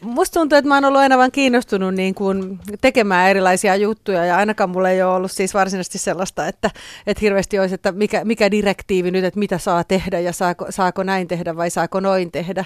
musta 0.00 0.40
tuntuu, 0.40 0.58
että 0.58 0.68
mä 0.68 0.74
oon 0.74 0.84
ollut 0.84 1.00
aina 1.00 1.18
vaan 1.18 1.32
kiinnostunut 1.32 1.94
niin 1.94 2.14
kuin 2.14 2.58
tekemään 2.80 3.30
erilaisia 3.30 3.76
juttuja 3.76 4.24
ja 4.24 4.36
ainakaan 4.36 4.70
mulla 4.70 4.90
ei 4.90 5.02
ole 5.02 5.14
ollut 5.14 5.32
siis 5.32 5.54
varsinaisesti 5.54 5.98
sellaista, 5.98 6.46
että, 6.46 6.70
että 7.06 7.20
hirveästi 7.20 7.58
olisi, 7.58 7.74
että 7.74 7.92
mikä, 7.92 8.24
mikä 8.24 8.50
direktiivi 8.50 9.10
nyt, 9.10 9.24
että 9.24 9.38
mitä 9.38 9.58
saa 9.58 9.84
tehdä 9.84 10.20
ja 10.20 10.32
saako, 10.32 10.66
saako 10.70 11.02
näin 11.02 11.28
tehdä 11.28 11.56
vai 11.56 11.70
saako 11.70 12.00
noin 12.00 12.32
tehdä. 12.32 12.64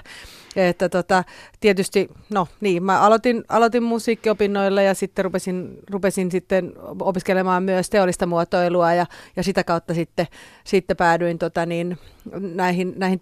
Että 0.57 0.89
tota, 0.89 1.25
tietysti, 1.61 2.09
no 2.31 2.49
niin, 2.61 2.83
mä 2.83 3.01
aloitin, 3.01 3.45
aloitin 3.49 3.83
musiikkiopinnoilla 3.83 4.83
ja 4.83 4.95
sitten 4.95 5.25
rupesin, 5.25 5.79
rupesin 5.91 6.31
sitten 6.31 6.73
opiskelemaan 7.01 7.63
myös 7.63 7.91
teollista 7.91 8.27
muotoilua 8.27 8.95
ja, 8.95 9.07
ja 9.37 9.43
sitä 9.43 9.65
kautta 9.65 9.95
sitten, 9.95 10.27
sitten 10.65 10.97
päädyin 10.97 11.39
tota 11.39 11.67
niin, 11.67 11.99
näihin, 12.41 12.93
näihin 12.97 13.21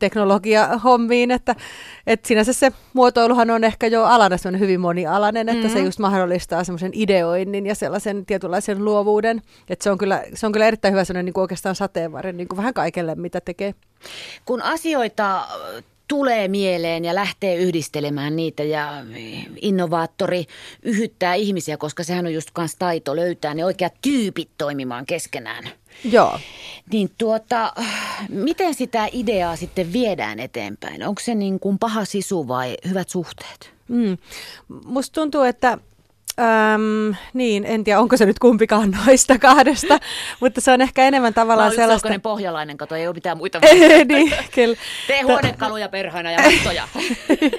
teknologiahommiin, 0.76 1.30
että, 1.30 1.54
että 2.06 2.28
sinänsä 2.28 2.52
se 2.52 2.72
muotoiluhan 2.92 3.50
on 3.50 3.64
ehkä 3.64 3.86
jo 3.86 4.04
alana 4.04 4.36
hyvin 4.58 4.80
monialainen, 4.80 5.48
että 5.48 5.66
mm-hmm. 5.66 5.78
se 5.78 5.84
just 5.84 5.98
mahdollistaa 5.98 6.64
semmoisen 6.64 6.92
ideoinnin 6.94 7.66
ja 7.66 7.74
sellaisen 7.74 8.26
tietynlaisen 8.26 8.84
luovuuden, 8.84 9.42
että 9.68 9.82
se 9.82 9.90
on 9.90 9.98
kyllä, 9.98 10.24
se 10.34 10.46
on 10.46 10.52
kyllä 10.52 10.66
erittäin 10.66 10.94
hyvä 10.94 11.04
sellainen 11.04 11.24
niin 11.24 11.34
kuin 11.34 11.42
oikeastaan 11.42 11.74
sateenvarren 11.74 12.36
niin 12.36 12.48
kuin 12.48 12.56
vähän 12.56 12.74
kaikelle, 12.74 13.14
mitä 13.14 13.40
tekee. 13.40 13.74
Kun 14.44 14.62
asioita 14.62 15.46
tulee 16.08 16.48
mieleen 16.48 17.04
ja 17.04 17.14
lähtee 17.14 17.56
yhdistelemään 17.56 18.36
niitä 18.36 18.62
ja 18.62 19.04
innovaattori 19.60 20.46
yhyttää 20.82 21.34
ihmisiä, 21.34 21.76
koska 21.76 22.04
sehän 22.04 22.26
on 22.26 22.34
just 22.34 22.50
kans 22.52 22.76
taito 22.76 23.16
löytää 23.16 23.54
ne 23.54 23.64
oikeat 23.64 23.94
tyypit 24.02 24.50
toimimaan 24.58 25.06
keskenään. 25.06 25.64
Joo. 26.04 26.40
Niin 26.92 27.10
tuota, 27.18 27.72
miten 28.28 28.74
sitä 28.74 29.08
ideaa 29.12 29.56
sitten 29.56 29.92
viedään 29.92 30.40
eteenpäin? 30.40 31.02
Onko 31.02 31.22
se 31.24 31.34
niin 31.34 31.60
kuin 31.60 31.78
paha 31.78 32.04
sisu 32.04 32.48
vai 32.48 32.76
hyvät 32.88 33.08
suhteet? 33.08 33.72
Mm. 33.88 34.18
Musta 34.84 35.14
tuntuu, 35.14 35.42
että 35.42 35.78
Öm, 36.40 37.14
niin, 37.34 37.64
en 37.64 37.84
tiedä, 37.84 38.00
onko 38.00 38.16
se 38.16 38.26
nyt 38.26 38.38
kumpikaan 38.38 38.90
noista 38.90 39.38
kahdesta, 39.38 39.98
mutta 40.40 40.60
se 40.60 40.72
on 40.72 40.80
ehkä 40.80 41.04
enemmän 41.04 41.34
tavallaan 41.34 41.72
Mä 41.72 41.76
sellaista... 41.76 42.08
Mä 42.08 42.18
pohjalainen, 42.18 42.76
kato, 42.76 42.94
ei 42.94 43.06
ole 43.06 43.14
mitään 43.14 43.36
muita 43.36 43.60
niin, 44.08 44.32
kyllä. 44.54 44.76
Tee 45.06 45.22
huonekaluja 45.22 45.88
perhana 45.88 46.32
ja 46.32 46.38
mattoja. 46.42 46.88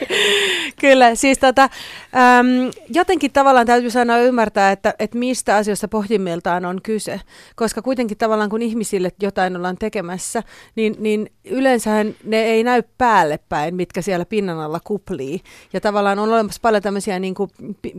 kyllä, 0.82 1.16
siis 1.16 1.38
tota, 1.38 1.64
äm, 1.64 2.72
jotenkin 2.90 3.32
tavallaan 3.32 3.66
täytyy 3.68 3.90
sanoa 3.90 4.18
ymmärtää, 4.18 4.72
että, 4.72 4.94
että 5.00 5.18
mistä 5.18 5.56
asioista 5.56 5.88
pohjimmiltaan 5.88 6.66
on 6.66 6.82
kyse, 6.84 7.22
koska 7.56 7.82
kuitenkin 7.82 8.18
tavallaan 8.18 8.50
kun 8.50 8.62
ihmisille 8.62 9.12
jotain 9.22 9.56
ollaan 9.56 9.78
tekemässä, 9.78 10.44
niin, 10.76 10.96
niin 11.00 11.32
yleensähän 11.46 12.16
ne 12.24 12.44
ei 12.44 12.64
näy 12.64 12.84
päälle 12.98 13.40
päin, 13.50 13.76
mitkä 13.76 14.02
siellä 14.02 14.26
pinnan 14.26 14.60
alla 14.60 14.80
kuplii. 14.84 15.42
Ja 15.74 15.82
tavallaan 15.82 16.20
on 16.20 16.30
olemassa 16.34 16.60
paljon 16.62 16.84
tämmöisiä 16.84 17.20
niin 17.20 17.36
kuin 17.36 17.52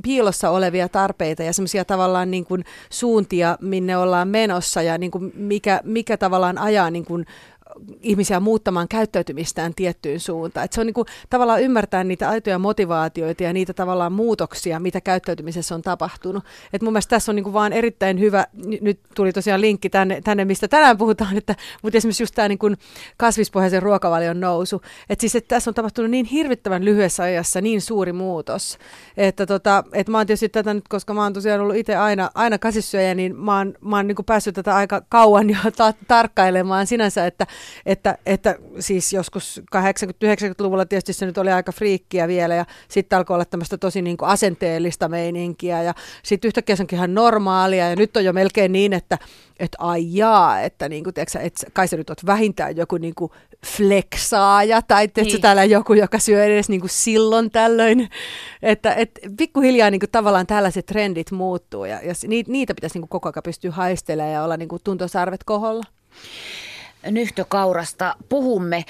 piilossa 0.03 0.51
olevia 0.51 0.68
olevia 0.69 0.89
tarpeita 0.89 1.43
ja 1.43 1.53
semmoisia 1.53 1.85
tavallaan 1.85 2.31
niin 2.31 2.45
kuin 2.45 2.65
suuntia, 2.91 3.59
minne 3.61 3.97
ollaan 3.97 4.29
menossa 4.29 4.83
ja 4.83 4.99
niin 4.99 5.11
kuin 5.11 5.33
mikä, 5.35 5.81
mikä 5.85 6.17
tavallaan 6.17 6.59
ajaa 6.59 6.91
niin 6.91 7.05
kuin 7.05 7.27
ihmisiä 8.01 8.41
muuttamaan 8.41 8.89
käyttäytymistään 8.89 9.75
tiettyyn 9.75 10.21
suuntaan. 10.21 10.65
Et 10.65 10.73
se 10.73 10.81
on 10.81 10.87
niin 10.87 10.95
kuin, 10.95 11.07
tavallaan 11.31 11.63
ymmärtää 11.63 12.05
niitä 12.05 12.29
aitoja 12.29 12.59
motivaatioita 12.59 13.43
ja 13.43 13.53
niitä 13.53 13.73
tavallaan 13.73 14.13
muutoksia, 14.13 14.81
mitä 14.81 15.01
käyttäytymisessä 15.01 15.75
on 15.75 15.83
tapahtunut. 15.83 16.45
Et 16.73 16.83
mun 16.83 16.93
mielestä 16.93 17.11
tässä 17.11 17.33
on 17.33 17.37
niin 17.37 17.45
kuin 17.45 17.53
vaan 17.53 17.73
erittäin 17.73 18.21
hyvä, 18.21 18.47
nyt 18.81 19.01
tuli 19.15 19.33
tosiaan 19.33 19.61
linkki 19.61 19.91
tänne, 19.91 20.21
tänne 20.21 20.45
mistä 20.45 20.69
tänään 20.69 20.99
puhutaan, 20.99 21.37
että, 21.37 21.55
mutta 21.83 21.97
esimerkiksi 21.97 22.23
just 22.23 22.35
tämä 22.35 22.49
niin 22.49 22.59
kuin 22.59 22.77
kasvispohjaisen 23.17 23.83
ruokavalion 23.83 24.41
nousu. 24.41 24.83
Että 25.11 25.21
siis 25.21 25.37
että 25.37 25.49
tässä 25.49 25.71
on 25.71 25.75
tapahtunut 25.75 26.11
niin 26.11 26.27
hirvittävän 26.27 26.85
lyhyessä 26.85 27.23
ajassa 27.23 27.61
niin 27.61 27.81
suuri 27.81 28.13
muutos, 28.13 28.79
että 29.17 29.47
tota, 29.47 29.85
et 29.93 30.09
mä 30.09 30.19
oon 30.19 30.27
tietysti 30.27 30.49
tätä 30.49 30.75
nyt, 30.75 30.89
koska 30.89 31.15
mä 31.15 31.23
oon 31.23 31.33
tosiaan 31.33 31.61
ollut 31.61 31.77
itse 31.77 31.97
aina, 31.97 32.31
aina 32.35 32.59
kasvissyöjä, 32.59 33.15
niin 33.15 33.37
mä 33.37 33.59
oon, 33.59 33.75
mä 33.81 33.97
oon 33.97 34.07
niin 34.07 34.17
kuin 34.17 34.27
päässyt 34.27 34.55
tätä 34.55 34.77
aika 34.77 35.03
kauan 35.09 35.51
jo 35.51 35.57
ta- 35.77 35.95
tarkkailemaan 36.09 36.87
sinänsä, 36.87 37.27
että 37.27 37.47
että, 37.87 38.19
että 38.27 38.57
siis 38.79 39.13
joskus 39.13 39.63
80-90-luvulla 39.77 40.87
tietysti 40.87 41.13
se 41.13 41.27
nyt 41.27 41.39
oli 41.39 41.53
aika 41.53 41.73
friikkiä 41.73 42.29
vielä 42.29 42.55
ja 42.55 42.65
sitten 42.89 43.17
alkoi 43.17 43.35
olla 43.35 43.45
tämmöistä 43.45 43.79
tosi 43.79 44.03
niin 44.03 44.17
kuin 44.17 44.29
asenteellista 44.29 45.09
meininkiä 45.09 45.83
ja 45.83 45.95
sitten 46.23 46.49
yhtäkkiä 46.49 46.77
se 46.77 46.83
onkin 46.83 46.97
ihan 46.97 47.15
normaalia 47.15 47.89
ja 47.89 47.97
nyt 47.97 48.17
on 48.17 48.25
jo 48.25 48.33
melkein 48.33 48.73
niin, 48.73 48.93
että 48.93 49.19
että 49.59 49.79
ai 49.81 50.05
jaa, 50.11 50.61
että 50.61 50.89
niin 50.89 51.05
kuin, 51.05 51.15
tiedätkö, 51.15 51.39
että 51.39 51.67
kai 51.73 51.89
sä 51.89 51.97
nyt 51.97 52.11
oot 52.11 52.27
vähintään 52.27 52.77
joku 52.77 52.97
niin 52.97 53.15
kuin 53.15 53.33
flexaaja 53.67 54.83
tai 54.83 55.09
teetkö 55.09 55.33
niin. 55.33 55.43
täällä 55.43 55.65
joku, 55.65 55.95
joka 55.95 56.19
syö 56.19 56.45
edes 56.45 56.69
niin 56.69 56.81
kuin 56.81 56.91
silloin 56.91 57.51
tällöin. 57.51 58.09
Että 58.63 58.95
et, 58.95 59.19
pikkuhiljaa 59.39 59.91
niin 59.91 60.01
kuin, 60.01 60.11
tavallaan 60.11 60.47
tällaiset 60.47 60.87
trendit 60.87 61.31
muuttuu 61.31 61.85
ja, 61.85 62.01
ja 62.03 62.15
niitä 62.49 62.75
pitäisi 62.75 62.95
niin 62.99 63.09
kuin, 63.09 63.09
koko 63.09 63.29
ajan 63.29 63.43
pystyä 63.45 63.71
haistelemaan 63.71 64.33
ja 64.33 64.45
olla 64.45 64.57
niin 64.57 64.69
kuin, 64.69 64.83
tuntosarvet 64.85 65.45
koholla 65.45 65.85
nyhtökaurasta 67.11 68.15
puhumme. 68.29 68.85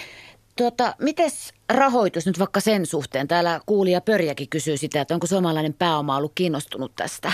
Tuota, 0.57 0.95
mites 0.99 1.53
rahoitus 1.69 2.27
nyt 2.27 2.39
vaikka 2.39 2.61
sen 2.61 2.87
suhteen? 2.87 3.29
Täällä 3.29 3.61
kuulija 3.67 4.01
Pörjäkin 4.01 4.49
kysyy 4.49 4.77
sitä, 4.77 5.01
että 5.01 5.15
onko 5.15 5.27
suomalainen 5.27 5.75
pääoma 5.75 6.17
ollut 6.17 6.33
kiinnostunut 6.35 6.93
tästä 6.97 7.33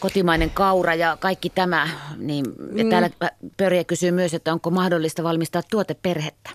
kotimainen 0.00 0.50
kaura 0.50 0.94
ja 0.94 1.16
kaikki 1.20 1.50
tämä. 1.50 1.88
Niin, 2.16 2.44
ja 2.74 2.84
täällä 2.90 3.08
mm. 3.08 3.50
Pörjä 3.56 3.84
kysyy 3.84 4.10
myös, 4.10 4.34
että 4.34 4.52
onko 4.52 4.70
mahdollista 4.70 5.22
valmistaa 5.22 5.62
tuoteperhettä? 5.70 6.50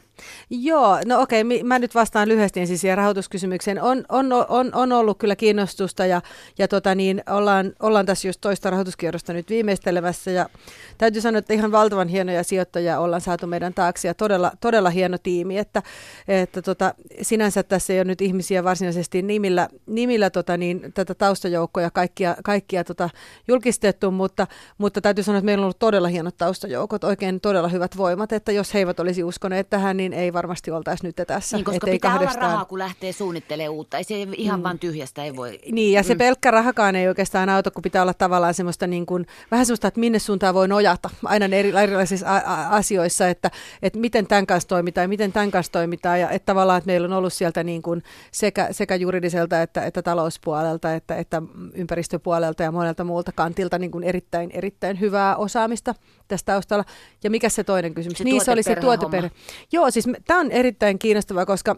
Joo, 0.49 0.99
no 1.05 1.21
okei, 1.21 1.43
mä 1.63 1.79
nyt 1.79 1.95
vastaan 1.95 2.27
lyhyesti 2.27 2.59
ensin 2.59 2.77
siihen 2.77 2.97
rahoituskysymykseen. 2.97 3.81
On, 3.81 4.05
on, 4.09 4.33
on, 4.49 4.75
on 4.75 4.91
ollut 4.91 5.17
kyllä 5.17 5.35
kiinnostusta 5.35 6.05
ja, 6.05 6.21
ja 6.57 6.67
tota 6.67 6.95
niin, 6.95 7.23
ollaan, 7.29 7.73
ollaan 7.79 8.05
tässä 8.05 8.27
just 8.27 8.41
toista 8.41 8.69
rahoituskierrosta 8.69 9.33
nyt 9.33 9.49
viimeistelemässä. 9.49 10.31
Ja 10.31 10.49
täytyy 10.97 11.21
sanoa, 11.21 11.39
että 11.39 11.53
ihan 11.53 11.71
valtavan 11.71 12.07
hienoja 12.07 12.43
sijoittajia 12.43 12.99
ollaan 12.99 13.21
saatu 13.21 13.47
meidän 13.47 13.73
taakse 13.73 14.07
ja 14.07 14.13
todella, 14.13 14.51
todella 14.61 14.89
hieno 14.89 15.17
tiimi, 15.17 15.57
että, 15.57 15.83
että 16.27 16.61
tota, 16.61 16.93
sinänsä 17.21 17.63
tässä 17.63 17.93
ei 17.93 17.99
ole 17.99 18.05
nyt 18.05 18.21
ihmisiä 18.21 18.63
varsinaisesti 18.63 19.21
nimillä, 19.21 19.69
nimillä 19.85 20.29
tota 20.29 20.57
niin, 20.57 20.93
tätä 20.93 21.15
taustajoukkoja 21.15 21.91
kaikkia, 21.91 22.35
kaikkia 22.43 22.83
tota, 22.83 23.09
julkistettu, 23.47 24.11
mutta, 24.11 24.47
mutta 24.77 25.01
täytyy 25.01 25.23
sanoa, 25.23 25.37
että 25.37 25.45
meillä 25.45 25.61
on 25.61 25.65
ollut 25.65 25.79
todella 25.79 26.07
hienot 26.07 26.37
taustajoukot, 26.37 27.03
oikein 27.03 27.41
todella 27.41 27.67
hyvät 27.67 27.97
voimat, 27.97 28.31
että 28.31 28.51
jos 28.51 28.73
he 28.73 28.79
eivät 28.79 28.99
olisi 28.99 29.23
uskoneet 29.23 29.69
tähän, 29.69 29.97
niin 29.97 30.08
ei 30.13 30.33
varmasti 30.33 30.71
oltaisi 30.71 31.05
nyt 31.05 31.15
tässä. 31.27 31.57
Niin, 31.57 31.65
koska 31.65 31.87
pitää 31.87 32.11
kahdestaan... 32.11 32.43
olla 32.43 32.51
rahaa, 32.51 32.65
kun 32.65 32.79
lähtee 32.79 33.11
suunnittelemaan 33.11 33.75
uutta. 33.75 33.97
Ei 33.97 34.03
se 34.03 34.27
ihan 34.37 34.59
mm. 34.59 34.63
vaan 34.63 34.79
tyhjästä 34.79 35.23
ei 35.23 35.35
voi... 35.35 35.59
Niin, 35.71 35.93
ja 35.93 36.03
se 36.03 36.13
mm. 36.13 36.17
pelkkä 36.17 36.51
rahakaan 36.51 36.95
ei 36.95 37.07
oikeastaan 37.07 37.49
auta, 37.49 37.71
kun 37.71 37.81
pitää 37.81 38.01
olla 38.01 38.13
tavallaan 38.13 38.53
semmoista 38.53 38.87
niin 38.87 39.05
kuin, 39.05 39.25
vähän 39.51 39.65
semmoista, 39.65 39.87
että 39.87 39.99
minne 39.99 40.19
suuntaan 40.19 40.53
voi 40.53 40.67
nojata 40.67 41.09
aina 41.23 41.45
eri, 41.45 41.73
erilaisissa 41.83 42.35
a- 42.35 42.41
a- 42.45 42.67
asioissa, 42.67 43.27
että, 43.27 43.51
että 43.81 43.99
miten 43.99 44.27
tämän 44.27 44.47
kanssa 44.47 44.69
toimitaan 44.69 45.03
ja 45.03 45.09
miten 45.09 45.31
tämän 45.31 45.51
kanssa 45.51 45.71
toimitaan. 45.71 46.19
Ja 46.19 46.29
että 46.29 46.45
tavallaan, 46.45 46.77
että 46.77 46.87
meillä 46.87 47.05
on 47.05 47.13
ollut 47.13 47.33
sieltä 47.33 47.63
niin 47.63 47.81
kuin 47.81 48.03
sekä, 48.31 48.67
sekä 48.71 48.95
juridiselta 48.95 49.61
että, 49.61 49.85
että 49.85 50.01
talouspuolelta 50.01 50.93
että, 50.93 51.15
että 51.15 51.41
ympäristöpuolelta 51.73 52.63
ja 52.63 52.71
monelta 52.71 53.03
muulta 53.03 53.31
kantilta 53.35 53.79
niin 53.79 53.91
kuin 53.91 54.03
erittäin, 54.03 54.51
erittäin 54.53 54.99
hyvää 54.99 55.35
osaamista 55.35 55.95
tässä 56.27 56.45
taustalla. 56.45 56.85
Ja 57.23 57.29
mikä 57.29 57.49
se 57.49 57.63
toinen 57.63 57.93
kysymys? 57.93 58.17
Se 58.17 58.23
niin 58.23 58.45
se 58.45 58.51
oli 58.51 58.63
se 58.63 58.75
tuoteperhe. 58.75 59.31
Joo, 59.71 59.91
siis 59.91 59.98
tämä 60.27 60.39
on 60.39 60.51
erittäin 60.51 60.99
kiinnostavaa, 60.99 61.45
koska 61.45 61.75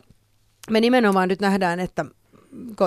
me 0.70 0.82
nimenomaan 0.82 1.30
nyt 1.30 1.42
nähdään, 1.42 1.80
että 1.80 2.06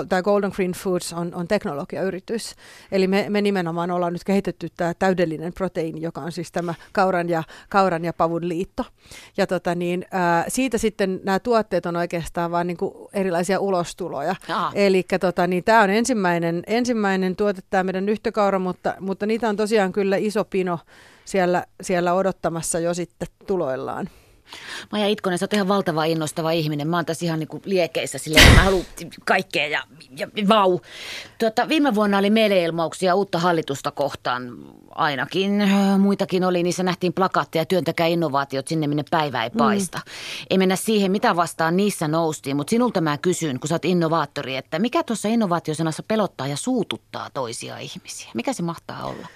tämä 0.09 0.21
Golden 0.21 0.51
Green 0.55 0.71
Foods 0.71 1.13
on, 1.13 1.35
on 1.35 1.47
teknologiayritys. 1.47 2.55
Eli 2.91 3.07
me, 3.07 3.25
me 3.29 3.41
nimenomaan 3.41 3.91
ollaan 3.91 4.13
nyt 4.13 4.23
kehitetty 4.23 4.67
tämä 4.77 4.93
täydellinen 4.93 5.53
proteiini, 5.53 6.01
joka 6.01 6.21
on 6.21 6.31
siis 6.31 6.51
tämä 6.51 6.73
kauran 6.91 7.29
ja, 7.29 7.43
kauran 7.69 8.05
ja 8.05 8.13
pavun 8.13 8.49
liitto. 8.49 8.85
Ja 9.37 9.47
tota 9.47 9.75
niin, 9.75 10.05
ää, 10.11 10.45
siitä 10.47 10.77
sitten 10.77 11.19
nämä 11.23 11.39
tuotteet 11.39 11.85
on 11.85 11.95
oikeastaan 11.95 12.51
vain 12.51 12.67
niin 12.67 12.77
erilaisia 13.13 13.59
ulostuloja. 13.59 14.35
Eli 14.73 15.05
tota 15.19 15.47
niin, 15.47 15.63
tämä 15.63 15.81
on 15.81 15.89
ensimmäinen, 15.89 16.63
ensimmäinen 16.67 17.35
tuote, 17.35 17.61
tämä 17.69 17.83
meidän 17.83 18.09
yhtäkaura, 18.09 18.59
mutta, 18.59 18.93
mutta 18.99 19.25
niitä 19.25 19.49
on 19.49 19.55
tosiaan 19.55 19.91
kyllä 19.91 20.17
iso 20.17 20.45
pino 20.45 20.79
siellä, 21.25 21.65
siellä 21.81 22.13
odottamassa 22.13 22.79
jo 22.79 22.93
sitten 22.93 23.27
tuloillaan. 23.47 24.09
Maija 24.91 25.07
Itkonen, 25.07 25.39
sä 25.39 25.43
oot 25.43 25.53
ihan 25.53 25.67
valtava 25.67 26.05
innostava 26.05 26.51
ihminen. 26.51 26.87
Mä 26.87 26.97
oon 26.97 27.05
tässä 27.05 27.25
ihan 27.25 27.39
niinku 27.39 27.61
liekeissä 27.65 28.17
silleen, 28.17 28.53
mä 28.55 28.63
haluan 28.63 28.85
kaikkea 29.25 29.67
ja, 29.67 29.83
ja 30.17 30.27
vau. 30.47 30.79
Tuota, 31.39 31.69
viime 31.69 31.95
vuonna 31.95 32.17
oli 32.17 32.31
ilmauksia 32.63 33.15
uutta 33.15 33.39
hallitusta 33.39 33.91
kohtaan 33.91 34.57
ainakin. 34.89 35.51
Muitakin 35.99 36.43
oli, 36.43 36.63
niissä 36.63 36.83
nähtiin 36.83 37.13
plakaatteja 37.13 37.65
työntäkää 37.65 38.07
innovaatiot 38.07 38.67
sinne, 38.67 38.87
minne 38.87 39.03
päivä 39.11 39.43
ei 39.43 39.49
mm. 39.49 39.57
paista. 39.57 39.97
Mm. 39.97 40.11
Ei 40.49 40.57
mennä 40.57 40.75
siihen, 40.75 41.11
mitä 41.11 41.35
vastaan 41.35 41.77
niissä 41.77 42.07
noustiin, 42.07 42.55
mutta 42.55 42.69
sinulta 42.69 43.01
mä 43.01 43.17
kysyn, 43.17 43.59
kun 43.59 43.67
sä 43.67 43.75
oot 43.75 43.85
innovaattori, 43.85 44.55
että 44.55 44.79
mikä 44.79 45.03
tuossa 45.03 45.27
innovaatiosanassa 45.27 46.03
pelottaa 46.07 46.47
ja 46.47 46.57
suututtaa 46.57 47.29
toisia 47.33 47.77
ihmisiä? 47.77 48.29
Mikä 48.33 48.53
se 48.53 48.63
mahtaa 48.63 49.05
olla? 49.05 49.27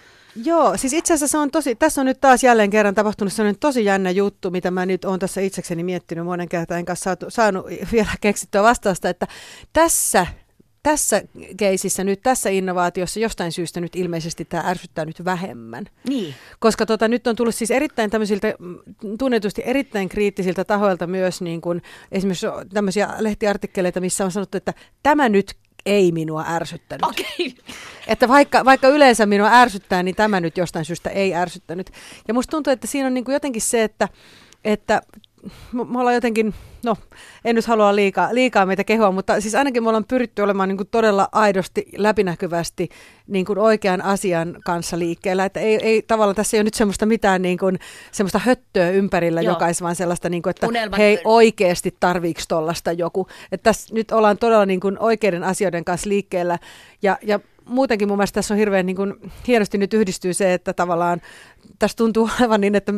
Joo, 0.46 0.78
siis 0.78 0.94
itse 0.94 1.14
asiassa 1.14 1.32
se 1.32 1.38
on 1.38 1.52
tosi, 1.52 1.76
tässä 1.76 2.02
on 2.02 2.06
nyt 2.06 2.22
taas 2.22 2.44
jälleen 2.44 2.70
kerran 2.70 2.96
tapahtunut 2.96 3.34
sellainen 3.34 3.60
tosi 3.60 3.86
jännä 3.86 4.12
juttu, 4.12 4.52
mitä 4.52 4.72
mä 4.72 4.86
nyt 4.86 5.06
oon 5.06 5.20
tässä 5.20 5.42
itsekseni 5.42 5.84
miettinyt 5.84 6.26
monen 6.26 6.50
kertaan 6.50 6.86
kanssa 6.86 7.04
saatu, 7.04 7.26
saanut 7.30 7.66
vielä 7.92 8.12
keksittyä 8.22 8.64
vastausta, 8.64 9.10
että 9.10 9.28
tässä 9.74 10.28
tässä 10.84 11.22
keisissä 11.58 12.04
nyt, 12.04 12.22
tässä 12.22 12.50
innovaatiossa 12.50 13.20
jostain 13.20 13.52
syystä 13.52 13.82
nyt 13.82 13.96
ilmeisesti 13.96 14.46
tämä 14.46 14.64
ärsyttää 14.66 15.06
nyt 15.06 15.26
vähemmän. 15.26 15.86
Niin. 16.08 16.36
Koska 16.60 16.86
tota, 16.86 17.08
nyt 17.08 17.28
on 17.28 17.36
tullut 17.36 17.56
siis 17.56 17.72
erittäin 17.72 18.10
tämmöisiltä, 18.10 18.54
tunnetusti 19.20 19.62
erittäin 19.66 20.10
kriittisiltä 20.10 20.66
tahoilta 20.66 21.08
myös 21.08 21.42
niin 21.42 21.62
kuin, 21.62 21.82
esimerkiksi 22.12 22.48
tämmöisiä 22.74 23.10
lehtiartikkeleita, 23.20 24.02
missä 24.02 24.26
on 24.26 24.32
sanottu, 24.32 24.58
että 24.58 24.74
tämä 25.04 25.30
nyt 25.30 25.56
ei 25.90 26.12
minua 26.12 26.46
ärsyttänyt. 26.48 27.04
Okei. 27.04 27.56
Että 28.08 28.28
vaikka, 28.28 28.66
vaikka 28.66 28.88
yleensä 28.88 29.26
minua 29.26 29.50
ärsyttää, 29.52 30.04
niin 30.04 30.16
tämä 30.16 30.40
nyt 30.40 30.58
jostain 30.58 30.86
syystä 30.86 31.10
ei 31.10 31.36
ärsyttänyt. 31.36 31.92
Ja 32.28 32.34
musta 32.34 32.52
tuntuu, 32.52 32.74
että 32.74 32.88
siinä 32.88 33.08
on 33.08 33.14
niin 33.14 33.26
kuin 33.26 33.34
jotenkin 33.34 33.62
se, 33.62 33.84
että, 33.84 34.10
että 34.66 35.02
me 35.72 36.00
ollaan 36.00 36.14
jotenkin, 36.14 36.54
no 36.84 36.96
en 37.46 37.56
nyt 37.56 37.66
halua 37.66 37.96
liikaa, 37.96 38.30
liikaa 38.36 38.66
meitä 38.66 38.84
kehua, 38.84 39.12
mutta 39.12 39.42
siis 39.42 39.56
ainakin 39.56 39.84
me 39.84 39.90
ollaan 39.90 40.06
pyritty 40.06 40.42
olemaan 40.42 40.70
niin 40.70 40.78
kuin 40.78 40.88
todella 40.92 41.30
aidosti, 41.32 41.86
läpinäkyvästi 41.98 42.90
niin 43.28 43.46
kuin 43.46 43.60
oikean 43.60 44.02
asian 44.02 44.56
kanssa 44.66 45.00
liikkeellä. 45.00 45.46
Että 45.46 45.60
ei, 45.60 45.80
ei 45.82 46.02
tavallaan 46.02 46.36
tässä 46.36 46.58
ei 46.58 46.60
ole 46.60 46.64
nyt 46.64 46.74
semmoista 46.74 47.06
mitään 47.06 47.42
niin 47.42 47.58
kuin, 47.58 47.80
semmoista 48.12 48.40
höttöä 48.40 48.90
ympärillä 48.90 49.42
Joo. 49.42 49.54
jokaisen, 49.54 49.86
vaan 49.86 49.96
sellaista, 49.96 50.30
niin 50.30 50.42
kuin, 50.42 50.52
että 50.52 50.68
Unelmat... 50.68 50.98
hei 50.98 51.20
oikeasti 51.24 51.96
tarviiko 52.00 52.42
tuollaista 52.48 52.92
joku. 52.92 53.28
Että 53.52 53.64
tässä 53.64 53.96
nyt 53.96 54.12
ollaan 54.12 54.38
todella 54.38 54.66
niin 54.66 54.80
kuin 54.80 55.00
oikeiden 55.00 55.44
asioiden 55.44 55.86
kanssa 55.86 56.10
liikkeellä 56.10 56.60
ja, 57.02 57.18
ja 57.22 57.40
muutenkin 57.70 58.08
mun 58.08 58.18
mielestä 58.18 58.36
tässä 58.36 58.54
on 58.54 58.58
hirveän 58.58 58.86
niin 58.86 58.96
kuin, 58.96 59.14
hienosti 59.48 59.78
nyt 59.78 59.94
yhdistyy 59.94 60.34
se, 60.34 60.54
että 60.54 60.74
tavallaan 60.74 61.22
tässä 61.80 61.98
tuntuu 61.98 62.30
olevan 62.40 62.62
niin, 62.62 62.76
että 62.76 62.94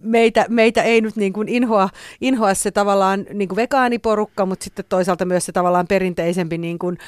meitä, 0.00 0.46
meitä 0.48 0.82
ei 0.82 1.00
nyt 1.00 1.16
niin 1.16 1.32
kuin 1.32 1.48
inhoa, 1.48 1.88
inhoa 2.20 2.54
se 2.54 2.70
tavallaan 2.70 3.26
niin 3.32 3.48
kuin 3.48 3.56
vegaaniporukka, 3.56 4.46
mutta 4.46 4.64
sitten 4.64 4.84
toisaalta 4.88 5.24
myös 5.24 5.46
se 5.46 5.52
tavallaan 5.52 5.86
perinteisempi 5.86 6.58
niin 6.58 6.78
kuin 6.78 6.98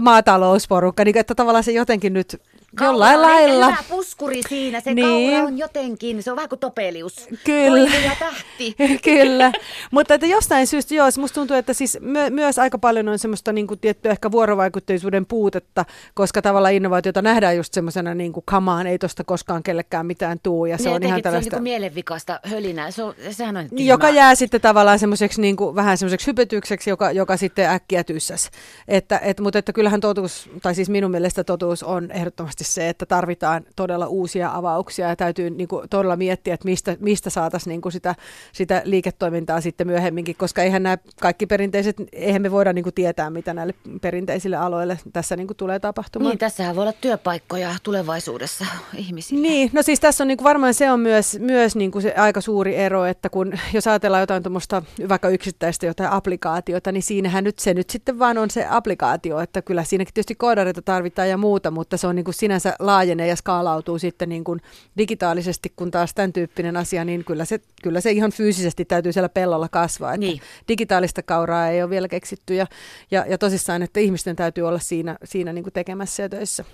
maatalousporukka, 0.00 1.04
niin 1.04 1.18
että 1.18 1.34
tavallaan 1.34 1.64
se 1.64 1.72
jotenkin 1.72 2.12
nyt 2.12 2.40
Jollain 2.80 3.16
on 3.16 3.22
lailla. 3.22 3.66
hyvä 3.66 3.84
puskuri 3.88 4.40
siinä. 4.48 4.80
Se 4.80 4.94
niin. 4.94 5.30
kaura 5.30 5.46
on 5.46 5.58
jotenkin, 5.58 6.22
se 6.22 6.30
on 6.30 6.36
vähän 6.36 6.48
kuin 6.48 6.58
topelius. 6.58 7.28
Kyllä. 7.44 7.90
ja 8.04 8.16
tähti. 8.18 8.74
Kyllä. 9.04 9.52
Mutta 9.90 10.14
että 10.14 10.26
jostain 10.26 10.66
syystä, 10.66 10.94
joo, 10.94 11.06
musta 11.18 11.34
tuntuu, 11.34 11.56
että 11.56 11.72
siis 11.72 11.98
my- 12.00 12.30
myös 12.30 12.58
aika 12.58 12.78
paljon 12.78 13.08
on 13.08 13.18
semmoista 13.18 13.52
niin 13.52 13.66
kuin 13.66 13.80
tiettyä 13.80 14.12
ehkä 14.12 14.30
vuorovaikutteisuuden 14.30 15.26
puutetta, 15.26 15.84
koska 16.14 16.42
tavallaan 16.42 16.74
innovaatiota 16.74 17.22
nähdään 17.22 17.56
just 17.56 17.74
semmoisena 17.74 18.14
niin 18.14 18.32
kuin 18.32 18.44
kamaan, 18.46 18.86
ei 18.86 18.98
tosta 18.98 19.24
koskaan 19.24 19.62
kellekään 19.62 20.06
mitään 20.06 20.38
tuu. 20.42 20.66
Ja 20.66 20.78
se 20.78 20.84
niin, 20.84 20.94
on 20.96 21.02
ihan 21.02 21.22
tällaista... 21.22 21.50
Se 21.50 21.56
on 21.56 21.64
niin 21.64 21.72
mielenvikasta 21.72 22.40
hölinää. 22.42 22.90
Se 22.90 23.02
on, 23.02 23.14
sehän 23.30 23.56
on 23.56 23.68
tyhmää. 23.68 23.84
Joka 23.84 24.10
jää 24.10 24.34
sitten 24.34 24.60
tavallaan 24.60 24.98
semmoiseksi 24.98 25.40
niin 25.40 25.56
kuin, 25.56 25.74
vähän 25.74 25.98
semmoiseksi 25.98 26.26
hypetykseksi, 26.26 26.90
joka, 26.90 27.12
joka 27.12 27.36
sitten 27.36 27.68
äkkiä 27.70 28.04
tyssäs. 28.04 28.50
Että, 28.88 29.18
et, 29.18 29.40
mutta 29.40 29.58
että 29.58 29.72
kyllähän 29.72 30.00
totuus, 30.00 30.50
tai 30.62 30.74
siis 30.74 30.88
minun 30.90 31.10
mielestä 31.10 31.44
totuus 31.44 31.82
on 31.82 32.10
ehdottomasti 32.10 32.61
varmasti 32.62 32.74
se, 32.74 32.88
että 32.88 33.06
tarvitaan 33.06 33.64
todella 33.76 34.06
uusia 34.06 34.50
avauksia 34.54 35.08
ja 35.08 35.16
täytyy 35.16 35.50
niin 35.50 35.68
kuin, 35.68 35.88
todella 35.88 36.16
miettiä, 36.16 36.54
että 36.54 36.64
mistä, 36.64 36.96
mistä 37.00 37.30
saataisiin 37.30 37.70
niin 37.70 37.80
kuin 37.80 37.92
sitä, 37.92 38.14
sitä 38.52 38.82
liiketoimintaa 38.84 39.60
sitten 39.60 39.86
myöhemminkin, 39.86 40.36
koska 40.36 40.62
eihän 40.62 40.82
nämä 40.82 40.98
kaikki 41.20 41.46
perinteiset, 41.46 41.96
eihän 42.12 42.42
me 42.42 42.50
voida 42.50 42.72
niin 42.72 42.82
kuin, 42.82 42.94
tietää, 42.94 43.30
mitä 43.30 43.54
näille 43.54 43.74
perinteisille 44.00 44.56
aloille 44.56 44.98
tässä 45.12 45.36
niin 45.36 45.46
kuin, 45.46 45.56
tulee 45.56 45.78
tapahtumaan. 45.78 46.30
Niin, 46.30 46.38
tässähän 46.38 46.76
voi 46.76 46.82
olla 46.82 46.92
työpaikkoja 46.92 47.74
tulevaisuudessa 47.82 48.66
ihmisille. 48.96 49.42
Niin, 49.42 49.70
no 49.72 49.82
siis 49.82 50.00
tässä 50.00 50.24
on 50.24 50.28
niin 50.28 50.38
kuin, 50.38 50.44
varmaan 50.44 50.74
se 50.74 50.90
on 50.90 51.00
myös, 51.00 51.38
myös 51.40 51.76
niin 51.76 51.90
kuin 51.90 52.02
se 52.02 52.14
aika 52.16 52.40
suuri 52.40 52.76
ero, 52.76 53.04
että 53.04 53.28
kun 53.28 53.52
jos 53.74 53.86
ajatellaan 53.86 54.22
jotain 54.22 54.42
tuommoista 54.42 54.82
vaikka 55.08 55.28
yksittäistä 55.28 55.86
jotain 55.86 56.10
applikaatiota, 56.10 56.92
niin 56.92 57.02
siinähän 57.02 57.44
nyt 57.44 57.58
se 57.58 57.74
nyt 57.74 57.90
sitten 57.90 58.18
vaan 58.18 58.38
on 58.38 58.50
se 58.50 58.66
applikaatio, 58.70 59.40
että 59.40 59.62
kyllä 59.62 59.84
siinäkin 59.84 60.14
tietysti 60.14 60.34
koodareita 60.34 60.82
tarvitaan 60.82 61.28
ja 61.28 61.36
muuta, 61.36 61.70
mutta 61.70 61.96
se 61.96 62.06
on 62.06 62.16
niin 62.16 62.24
kuin 62.24 62.34
siinä 62.34 62.51
sinänsä 62.52 62.76
laajenee 62.78 63.26
ja 63.26 63.36
skaalautuu 63.36 63.98
sitten 63.98 64.28
niin 64.28 64.44
kuin 64.44 64.60
digitaalisesti, 64.98 65.72
kun 65.76 65.90
taas 65.90 66.14
tämän 66.14 66.32
tyyppinen 66.32 66.76
asia, 66.76 67.04
niin 67.04 67.24
kyllä 67.24 67.44
se, 67.44 67.60
kyllä 67.82 68.00
se 68.00 68.10
ihan 68.10 68.32
fyysisesti 68.32 68.84
täytyy 68.84 69.12
siellä 69.12 69.28
pellolla 69.28 69.68
kasvaa. 69.68 70.14
Että 70.14 70.26
niin. 70.26 70.40
Digitaalista 70.68 71.22
kauraa 71.22 71.68
ei 71.68 71.82
ole 71.82 71.90
vielä 71.90 72.08
keksitty 72.08 72.54
ja, 72.54 72.66
ja, 73.10 73.24
ja 73.28 73.38
tosissaan, 73.38 73.82
että 73.82 74.00
ihmisten 74.00 74.36
täytyy 74.36 74.68
olla 74.68 74.78
siinä, 74.78 75.16
siinä 75.24 75.52
niin 75.52 75.62
kuin 75.62 75.72
tekemässä 75.72 76.22
ja 76.22 76.28
töissä. 76.28 76.64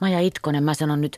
Maja 0.00 0.20
Itkonen, 0.20 0.64
mä 0.64 0.74
sanon 0.74 1.00
nyt 1.00 1.16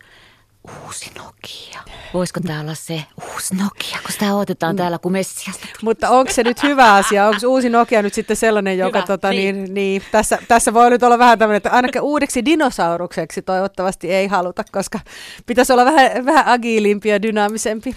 uusi 0.85 1.11
Nokia. 1.19 1.81
Voisiko 2.15 2.41
tämä 2.41 2.61
olla 2.61 2.75
se 2.75 3.05
uusi 3.33 3.55
Nokia, 3.55 3.99
kun 4.03 4.13
sitä 4.13 4.35
odotetaan 4.35 4.77
täällä 4.77 4.99
kuin 4.99 5.13
Messiasta. 5.13 5.67
Mutta 5.83 6.11
onko 6.11 6.33
se 6.33 6.43
nyt 6.43 6.63
hyvä 6.63 6.95
asia? 6.95 7.27
Onko 7.27 7.41
uusi 7.47 7.71
Nokia 7.71 8.03
nyt 8.03 8.15
sitten 8.15 8.37
sellainen, 8.37 8.79
joka 8.79 8.99
hyvä, 8.99 9.07
tota, 9.07 9.31
niin. 9.31 9.57
Niin, 9.57 9.75
niin, 9.75 10.03
tässä, 10.13 10.39
tässä 10.49 10.75
voi 10.75 10.91
nyt 10.91 11.03
olla 11.03 11.19
vähän 11.19 11.39
tämmöinen, 11.39 11.57
että 11.57 11.71
ainakin 11.71 12.03
uudeksi 12.03 12.45
dinosaurukseksi 12.45 13.43
toivottavasti 13.43 14.13
ei 14.13 14.27
haluta, 14.27 14.65
koska 14.73 15.01
pitäisi 15.47 15.73
olla 15.73 15.85
vähän, 15.85 16.25
vähän 16.25 16.47
agiilimpi 16.47 17.09
ja 17.09 17.23
dynaamisempi. 17.23 17.97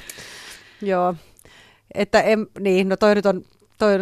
Joo. 0.81 1.15
Että 1.93 2.21
en, 2.21 2.47
niin, 2.59 2.89
no 2.89 2.97
toi 2.97 3.15
nyt 3.15 3.25
on 3.25 3.43
toi, 3.77 3.93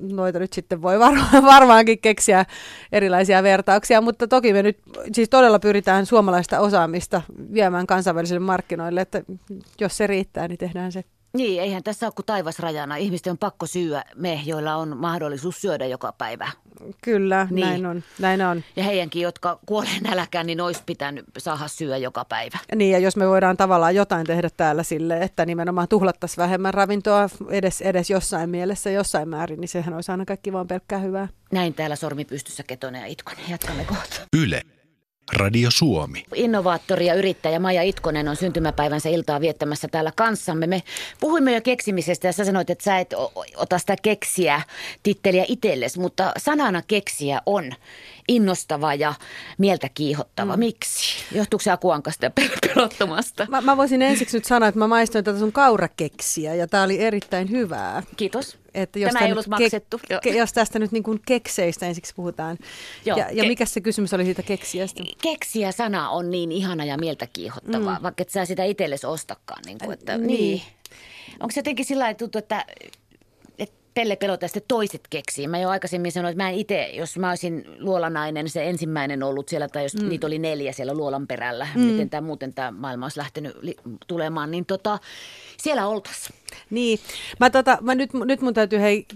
noita 0.00 0.38
nyt 0.38 0.52
sitten 0.52 0.82
voi 0.82 0.98
varma, 0.98 1.24
varmaankin 1.54 1.98
keksiä 1.98 2.44
erilaisia 2.92 3.42
vertauksia, 3.42 4.00
mutta 4.00 4.28
toki 4.28 4.52
me 4.52 4.62
nyt 4.62 4.78
siis 5.12 5.28
todella 5.28 5.58
pyritään 5.58 6.06
suomalaista 6.06 6.60
osaamista 6.60 7.22
viemään 7.52 7.86
kansainvälisille 7.86 8.40
markkinoille, 8.40 9.00
että 9.00 9.22
jos 9.80 9.96
se 9.96 10.06
riittää, 10.06 10.48
niin 10.48 10.58
tehdään 10.58 10.92
se. 10.92 11.04
Niin, 11.38 11.62
eihän 11.62 11.82
tässä 11.82 12.06
ole 12.06 12.12
kuin 12.16 12.26
taivasrajana. 12.26 12.96
Ihmisten 12.96 13.30
on 13.30 13.38
pakko 13.38 13.66
syödä 13.66 14.04
me, 14.14 14.40
joilla 14.44 14.76
on 14.76 14.96
mahdollisuus 14.96 15.60
syödä 15.60 15.86
joka 15.86 16.12
päivä. 16.18 16.50
Kyllä, 17.02 17.46
niin. 17.50 17.66
näin, 17.66 17.86
on, 17.86 18.02
näin 18.18 18.42
on. 18.42 18.64
Ja 18.76 18.84
heidänkin, 18.84 19.22
jotka 19.22 19.58
kuolee 19.66 20.00
nälkään, 20.00 20.46
niin 20.46 20.60
olisi 20.60 20.82
pitänyt 20.86 21.24
saada 21.38 21.68
syödä 21.68 21.96
joka 21.96 22.24
päivä. 22.24 22.58
Niin, 22.74 22.92
ja 22.92 22.98
jos 22.98 23.16
me 23.16 23.28
voidaan 23.28 23.56
tavallaan 23.56 23.94
jotain 23.94 24.26
tehdä 24.26 24.50
täällä 24.56 24.82
sille, 24.82 25.18
että 25.18 25.46
nimenomaan 25.46 25.88
tuhlattaisiin 25.88 26.42
vähemmän 26.42 26.74
ravintoa 26.74 27.28
edes, 27.48 27.80
edes 27.80 28.10
jossain 28.10 28.50
mielessä, 28.50 28.90
jossain 28.90 29.28
määrin, 29.28 29.60
niin 29.60 29.68
sehän 29.68 29.94
olisi 29.94 30.12
aina 30.12 30.24
kaikki 30.24 30.52
vaan 30.52 30.68
pelkkää 30.68 30.98
hyvää. 30.98 31.28
Näin 31.52 31.74
täällä 31.74 31.96
sormi 31.96 32.24
pystyssä 32.24 32.62
Ketonen 32.62 33.00
ja 33.00 33.06
Itkonen. 33.06 33.44
Jatkamme 33.48 33.84
kohta. 33.84 34.20
Yle. 34.36 34.62
Radio 35.32 35.70
Suomi. 35.70 36.24
Innovaattori 36.34 37.06
ja 37.06 37.14
yrittäjä 37.14 37.58
Maja 37.58 37.82
Itkonen 37.82 38.28
on 38.28 38.36
syntymäpäivänsä 38.36 39.08
iltaa 39.08 39.40
viettämässä 39.40 39.88
täällä 39.88 40.12
kanssamme. 40.16 40.66
Me 40.66 40.82
puhuimme 41.20 41.54
jo 41.54 41.60
keksimisestä 41.60 42.28
ja 42.28 42.32
sä 42.32 42.44
sanoit, 42.44 42.70
että 42.70 42.84
sä 42.84 42.98
et 42.98 43.14
ota 43.56 43.78
sitä 43.78 43.96
keksiä 44.02 44.62
titteliä 45.02 45.44
itsellesi, 45.48 46.00
mutta 46.00 46.32
sanana 46.38 46.82
keksiä 46.82 47.42
on 47.46 47.72
innostava 48.28 48.94
ja 48.94 49.14
mieltä 49.58 49.88
kiihottava. 49.88 50.56
Mm. 50.56 50.60
Miksi? 50.60 51.24
Johtuuko 51.34 51.62
se 51.62 51.70
akuankasta 51.70 52.24
ja 52.24 52.30
pelottomasta? 52.66 53.46
Mä, 53.50 53.60
mä 53.60 53.76
voisin 53.76 54.02
ensiksi 54.02 54.36
nyt 54.36 54.44
sanoa, 54.44 54.68
että 54.68 54.78
mä 54.78 54.86
maistoin 54.86 55.24
tätä 55.24 55.38
sun 55.38 55.52
kaurakeksiä 55.52 56.54
ja 56.54 56.66
tää 56.66 56.82
oli 56.82 57.00
erittäin 57.00 57.50
hyvää. 57.50 58.02
Kiitos. 58.16 58.58
Että 58.74 58.98
jos 58.98 59.12
Tämä 59.12 59.26
ei 59.26 59.32
ollut 59.32 59.46
maksettu. 59.46 60.00
Ke, 60.22 60.30
jos 60.30 60.52
tästä 60.52 60.78
nyt 60.78 60.92
niin 60.92 61.02
kuin 61.02 61.20
kekseistä 61.26 61.86
ensiksi 61.86 62.14
puhutaan. 62.14 62.58
Joo. 63.04 63.18
Ja, 63.18 63.26
ja 63.32 63.44
ke- 63.44 63.46
mikä 63.46 63.64
se 63.64 63.80
kysymys 63.80 64.14
oli 64.14 64.24
siitä 64.24 64.42
keksiästä? 64.42 65.02
Keksiä-sana 65.22 66.10
on 66.10 66.30
niin 66.30 66.52
ihana 66.52 66.84
ja 66.84 66.98
mieltä 66.98 67.26
kiihottava, 67.32 67.94
mm. 67.94 68.02
vaikka 68.02 68.22
et 68.22 68.30
sä 68.30 68.44
sitä 68.44 68.64
itsellesi 68.64 69.06
ostakaan. 69.06 69.62
Niin 69.66 69.78
kuin, 69.78 69.92
että, 69.92 70.12
äh, 70.12 70.18
niin. 70.18 70.28
niin. 70.28 70.62
Onko 71.40 71.52
se 71.52 71.58
jotenkin 71.58 71.84
sillä 71.84 72.14
tavalla 72.14 72.38
että 72.38 72.64
pelle 73.98 74.16
pelota 74.16 74.48
sitten 74.48 74.62
toiset 74.68 75.00
keksii. 75.10 75.48
Mä 75.48 75.58
jo 75.58 75.68
aikaisemmin 75.68 76.12
sanoin, 76.12 76.32
että 76.32 76.44
mä 76.44 76.50
itse, 76.50 76.86
jos 76.86 77.18
mä 77.18 77.28
olisin 77.28 77.64
luolanainen, 77.78 78.48
se 78.48 78.68
ensimmäinen 78.68 79.22
ollut 79.22 79.48
siellä, 79.48 79.68
tai 79.68 79.82
jos 79.82 79.94
mm. 79.94 80.08
niitä 80.08 80.26
oli 80.26 80.38
neljä 80.38 80.72
siellä 80.72 80.94
luolan 80.94 81.26
perällä, 81.26 81.66
mm. 81.74 81.80
miten 81.80 82.10
tämä 82.10 82.26
muuten 82.26 82.54
tämä 82.54 82.70
maailma 82.70 83.04
olisi 83.04 83.18
lähtenyt 83.18 83.56
li- 83.62 83.76
tulemaan, 84.06 84.50
niin 84.50 84.66
tota, 84.66 84.98
siellä 85.56 85.86
oltaisiin. 85.86 86.36
Niin, 86.70 86.98
mä 87.40 87.50
tota, 87.50 87.78
mä 87.80 87.94
nyt, 87.94 88.10
nyt 88.12 88.40
mun 88.40 88.54
täytyy 88.54 88.80
hei, 88.80 89.06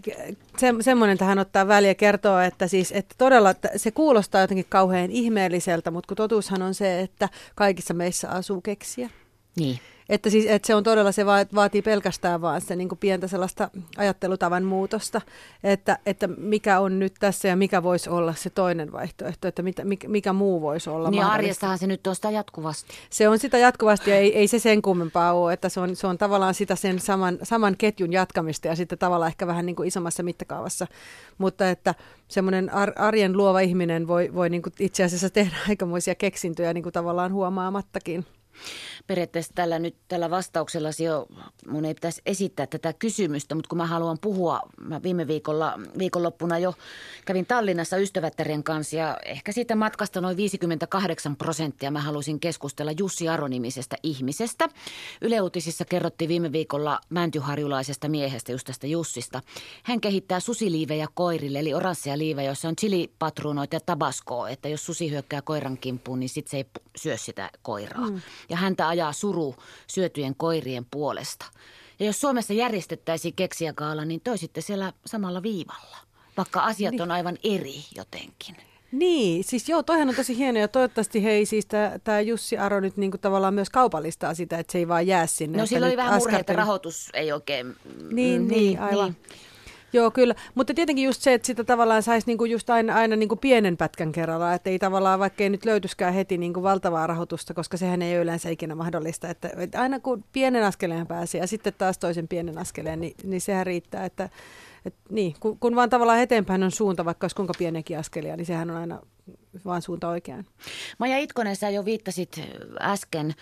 se, 0.58 0.74
semmoinen 0.80 1.18
tähän 1.18 1.38
ottaa 1.38 1.68
väliä 1.68 1.94
kertoa, 1.94 2.44
että 2.44 2.66
siis, 2.66 2.92
että 2.92 3.14
todella 3.18 3.50
että 3.50 3.70
se 3.76 3.90
kuulostaa 3.90 4.40
jotenkin 4.40 4.66
kauhean 4.68 5.10
ihmeelliseltä, 5.10 5.90
mutta 5.90 6.08
kun 6.08 6.16
totuushan 6.16 6.62
on 6.62 6.74
se, 6.74 7.00
että 7.00 7.28
kaikissa 7.54 7.94
meissä 7.94 8.28
asuu 8.28 8.60
keksiä. 8.60 9.10
Niin. 9.56 9.80
Että, 10.08 10.30
siis, 10.30 10.46
että 10.48 10.66
se 10.66 10.74
on 10.74 10.84
todella, 10.84 11.12
se 11.12 11.26
vaatii 11.54 11.82
pelkästään 11.82 12.40
vaan 12.40 12.60
se 12.60 12.76
niin 12.76 12.88
kuin 12.88 12.98
pientä 12.98 13.28
sellaista 13.28 13.70
ajattelutavan 13.96 14.64
muutosta, 14.64 15.20
että, 15.64 15.98
että 16.06 16.26
mikä 16.26 16.80
on 16.80 16.98
nyt 16.98 17.14
tässä 17.20 17.48
ja 17.48 17.56
mikä 17.56 17.82
voisi 17.82 18.10
olla 18.10 18.34
se 18.34 18.50
toinen 18.50 18.92
vaihtoehto, 18.92 19.48
että 19.48 19.62
mitä, 19.62 19.84
mikä, 19.84 20.08
mikä 20.08 20.32
muu 20.32 20.60
voisi 20.60 20.90
olla 20.90 21.10
Niin 21.10 21.24
arjessahan 21.24 21.78
se 21.78 21.86
nyt 21.86 22.06
on 22.06 22.14
sitä 22.14 22.30
jatkuvasti. 22.30 22.92
Se 23.10 23.28
on 23.28 23.38
sitä 23.38 23.58
jatkuvasti 23.58 24.10
ja 24.10 24.16
ei, 24.16 24.38
ei 24.38 24.48
se 24.48 24.58
sen 24.58 24.82
kummempaa 24.82 25.32
ole, 25.32 25.52
että 25.52 25.68
se 25.68 25.80
on, 25.80 25.96
se 25.96 26.06
on 26.06 26.18
tavallaan 26.18 26.54
sitä 26.54 26.76
sen 26.76 27.00
saman, 27.00 27.38
saman 27.42 27.76
ketjun 27.78 28.12
jatkamista 28.12 28.68
ja 28.68 28.76
sitten 28.76 28.98
tavallaan 28.98 29.28
ehkä 29.28 29.46
vähän 29.46 29.66
niin 29.66 29.76
kuin 29.76 29.88
isommassa 29.88 30.22
mittakaavassa, 30.22 30.86
mutta 31.38 31.70
että 31.70 31.94
semmoinen 32.28 32.74
ar, 32.74 32.92
arjen 32.96 33.36
luova 33.36 33.60
ihminen 33.60 34.08
voi, 34.08 34.34
voi 34.34 34.50
niin 34.50 34.62
kuin 34.62 34.72
itse 34.78 35.04
asiassa 35.04 35.30
tehdä 35.30 35.56
aikamoisia 35.68 36.14
keksintöjä 36.14 36.72
niin 36.72 36.82
kuin 36.82 36.92
tavallaan 36.92 37.32
huomaamattakin. 37.32 38.26
Periaatteessa 39.06 39.52
tällä 39.54 39.78
nyt 39.78 39.96
tällä 40.08 40.30
vastauksella 40.30 40.88
jo, 41.04 41.26
mun 41.68 41.84
ei 41.84 41.94
pitäisi 41.94 42.22
esittää 42.26 42.66
tätä 42.66 42.92
kysymystä, 42.92 43.54
mutta 43.54 43.68
kun 43.68 43.78
mä 43.78 43.86
haluan 43.86 44.18
puhua, 44.20 44.60
mä 44.80 45.02
viime 45.02 45.26
viikolla, 45.26 45.80
viikonloppuna 45.98 46.58
jo 46.58 46.74
kävin 47.24 47.46
Tallinnassa 47.46 47.96
ystävättärien 47.96 48.62
kanssa 48.62 48.96
ja 48.96 49.18
ehkä 49.24 49.52
siitä 49.52 49.74
matkasta 49.76 50.20
noin 50.20 50.36
58 50.36 51.36
prosenttia 51.36 51.90
mä 51.90 52.00
halusin 52.00 52.40
keskustella 52.40 52.92
Jussi 52.98 53.28
Aronimisestä 53.28 53.96
ihmisestä. 54.02 54.68
Yle 55.20 55.40
Uutisissa 55.40 55.84
kerrottiin 55.84 56.28
viime 56.28 56.52
viikolla 56.52 57.00
mäntyharjulaisesta 57.10 58.08
miehestä, 58.08 58.52
just 58.52 58.66
tästä 58.66 58.86
Jussista. 58.86 59.42
Hän 59.82 60.00
kehittää 60.00 60.40
susiliivejä 60.40 61.06
koirille, 61.14 61.58
eli 61.58 61.74
oranssia 61.74 62.18
liivejä, 62.18 62.48
joissa 62.48 62.68
on 62.68 62.76
chilipatruunoita 62.76 63.76
ja 63.76 63.80
tabaskoa, 63.80 64.48
että 64.48 64.68
jos 64.68 64.86
susi 64.86 65.10
hyökkää 65.10 65.42
koiran 65.42 65.78
kimppuun, 65.78 66.20
niin 66.20 66.28
sit 66.28 66.48
se 66.48 66.56
ei 66.56 66.66
syö 66.96 67.16
sitä 67.16 67.50
koiraa. 67.62 68.10
Mm. 68.10 68.20
Ja 68.48 68.56
häntä 68.56 68.88
ajaa 68.88 69.12
suru 69.12 69.54
syötyjen 69.86 70.34
koirien 70.36 70.86
puolesta. 70.90 71.46
Ja 71.98 72.06
jos 72.06 72.20
Suomessa 72.20 72.52
järjestettäisiin 72.52 73.34
keksijäkaala, 73.34 74.04
niin 74.04 74.20
toisitte 74.20 74.60
siellä 74.60 74.92
samalla 75.06 75.42
viivalla, 75.42 75.96
vaikka 76.36 76.60
asiat 76.60 76.92
niin. 76.92 77.02
on 77.02 77.10
aivan 77.10 77.38
eri 77.44 77.84
jotenkin. 77.96 78.56
Niin, 78.92 79.44
siis 79.44 79.68
joo, 79.68 79.82
toihan 79.82 80.08
on 80.08 80.14
tosi 80.14 80.36
hienoa 80.36 80.60
ja 80.60 80.68
toivottavasti 80.68 81.24
hei 81.24 81.46
siis 81.46 81.66
tämä 82.04 82.20
Jussi 82.20 82.58
Aro 82.58 82.80
nyt 82.80 82.96
niinku 82.96 83.18
tavallaan 83.18 83.54
myös 83.54 83.70
kaupallistaa 83.70 84.34
sitä, 84.34 84.58
että 84.58 84.72
se 84.72 84.78
ei 84.78 84.88
vaan 84.88 85.06
jää 85.06 85.26
sinne. 85.26 85.58
No 85.58 85.66
sillä 85.66 85.86
oli 85.86 85.96
vähän 85.96 86.18
murhe, 86.18 86.38
että 86.38 86.52
rahoitus 86.52 87.10
ei 87.14 87.32
oikein... 87.32 87.76
Niin, 88.10 88.12
niin, 88.12 88.48
niin 88.48 88.80
aivan. 88.80 89.16
Niin. 89.28 89.51
Joo, 89.92 90.10
kyllä. 90.10 90.34
Mutta 90.54 90.74
tietenkin 90.74 91.04
just 91.04 91.22
se, 91.22 91.34
että 91.34 91.46
sitä 91.46 91.64
tavallaan 91.64 92.02
saisi 92.02 92.26
niinku 92.26 92.44
just 92.44 92.70
aina, 92.70 92.94
aina 92.94 93.16
niinku 93.16 93.36
pienen 93.36 93.76
pätkän 93.76 94.12
kerralla, 94.12 94.54
että 94.54 94.70
ei 94.70 94.78
tavallaan, 94.78 95.18
vaikka 95.18 95.42
ei 95.42 95.50
nyt 95.50 95.64
löytyskään 95.64 96.14
heti 96.14 96.38
niinku 96.38 96.62
valtavaa 96.62 97.06
rahoitusta, 97.06 97.54
koska 97.54 97.76
sehän 97.76 98.02
ei 98.02 98.14
ole 98.14 98.22
yleensä 98.22 98.50
ikinä 98.50 98.74
mahdollista. 98.74 99.28
Että, 99.28 99.50
aina 99.76 100.00
kun 100.00 100.24
pienen 100.32 100.64
askeleen 100.64 101.06
pääsee 101.06 101.40
ja 101.40 101.46
sitten 101.46 101.72
taas 101.78 101.98
toisen 101.98 102.28
pienen 102.28 102.58
askeleen, 102.58 103.00
niin, 103.00 103.14
niin 103.24 103.40
sehän 103.40 103.66
riittää, 103.66 104.04
että 104.04 104.28
et 104.86 104.94
niin, 105.10 105.34
kun, 105.40 105.58
kun 105.58 105.76
vaan 105.76 105.90
tavallaan 105.90 106.20
eteenpäin 106.20 106.62
on 106.62 106.70
suunta, 106.70 107.04
vaikka 107.04 107.24
olisi 107.24 107.36
kuinka 107.36 107.54
pieniäkin 107.58 107.98
askelia, 107.98 108.36
niin 108.36 108.46
sehän 108.46 108.70
on 108.70 108.76
aina 108.76 109.00
vaan 109.64 109.82
suunta 109.82 110.08
oikeaan. 110.08 110.44
Maja 110.98 111.18
Itkonen, 111.18 111.56
sä 111.56 111.70
jo 111.70 111.84
viittasit 111.84 112.40
äsken 112.80 113.34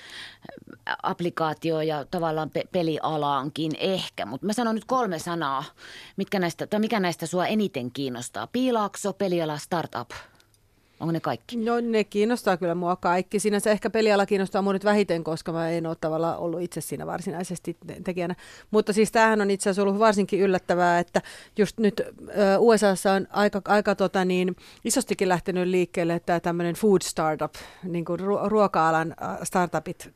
applikaatio 1.03 1.81
ja 1.81 2.05
tavallaan 2.05 2.51
pe- 2.51 2.69
pelialaankin 2.73 3.73
ehkä, 3.79 4.27
mutta 4.27 4.47
mä 4.47 4.53
sanon 4.53 4.75
nyt 4.75 4.85
kolme 4.85 5.19
sanaa, 5.19 5.65
mitkä 6.17 6.39
näistä, 6.39 6.67
tai 6.67 6.81
mikä 6.81 7.01
näistä 7.01 7.27
sua 7.27 7.47
eniten 7.47 7.91
kiinnostaa. 7.91 8.47
Piilaakso, 8.47 9.13
peliala, 9.13 9.59
startup– 9.59 10.11
Onko 11.01 11.13
ne 11.13 11.21
kaikki? 11.21 11.57
No 11.57 11.81
ne 11.81 12.05
kiinnostaa 12.05 12.57
kyllä 12.57 12.75
mua 12.75 12.97
kaikki. 12.97 13.41
Sinänsä 13.41 13.71
ehkä 13.71 13.91
peliala 13.91 14.27
kiinnostaa 14.27 14.63
mua 14.63 14.73
nyt 14.73 14.85
vähiten, 14.85 15.25
koska 15.25 15.53
mä 15.53 15.71
en 15.71 15.87
ole 15.87 15.97
tavallaan 16.01 16.39
ollut 16.39 16.63
itse 16.63 16.81
siinä 16.81 17.07
varsinaisesti 17.07 17.77
tekijänä. 18.05 18.35
Mutta 18.71 18.93
siis 18.93 19.13
tämähän 19.13 19.41
on 19.41 19.51
itse 19.51 19.71
asiassa 19.71 19.83
ollut 19.83 19.99
varsinkin 19.99 20.41
yllättävää, 20.41 20.99
että 20.99 21.23
just 21.59 21.79
nyt 21.79 22.03
USAssa 22.59 23.13
on 23.13 23.27
aika, 23.31 23.63
aika 23.65 23.95
tota 23.95 24.25
niin, 24.25 24.57
isostikin 24.85 25.29
lähtenyt 25.29 25.69
liikkeelle 25.69 26.21
tämä 26.27 26.41
tämmöinen 26.41 26.75
food 26.75 27.01
startup, 27.03 27.55
niin 27.83 28.05
kuin 28.05 28.21
ruoka-alan 28.45 29.15
startupit, 29.43 30.11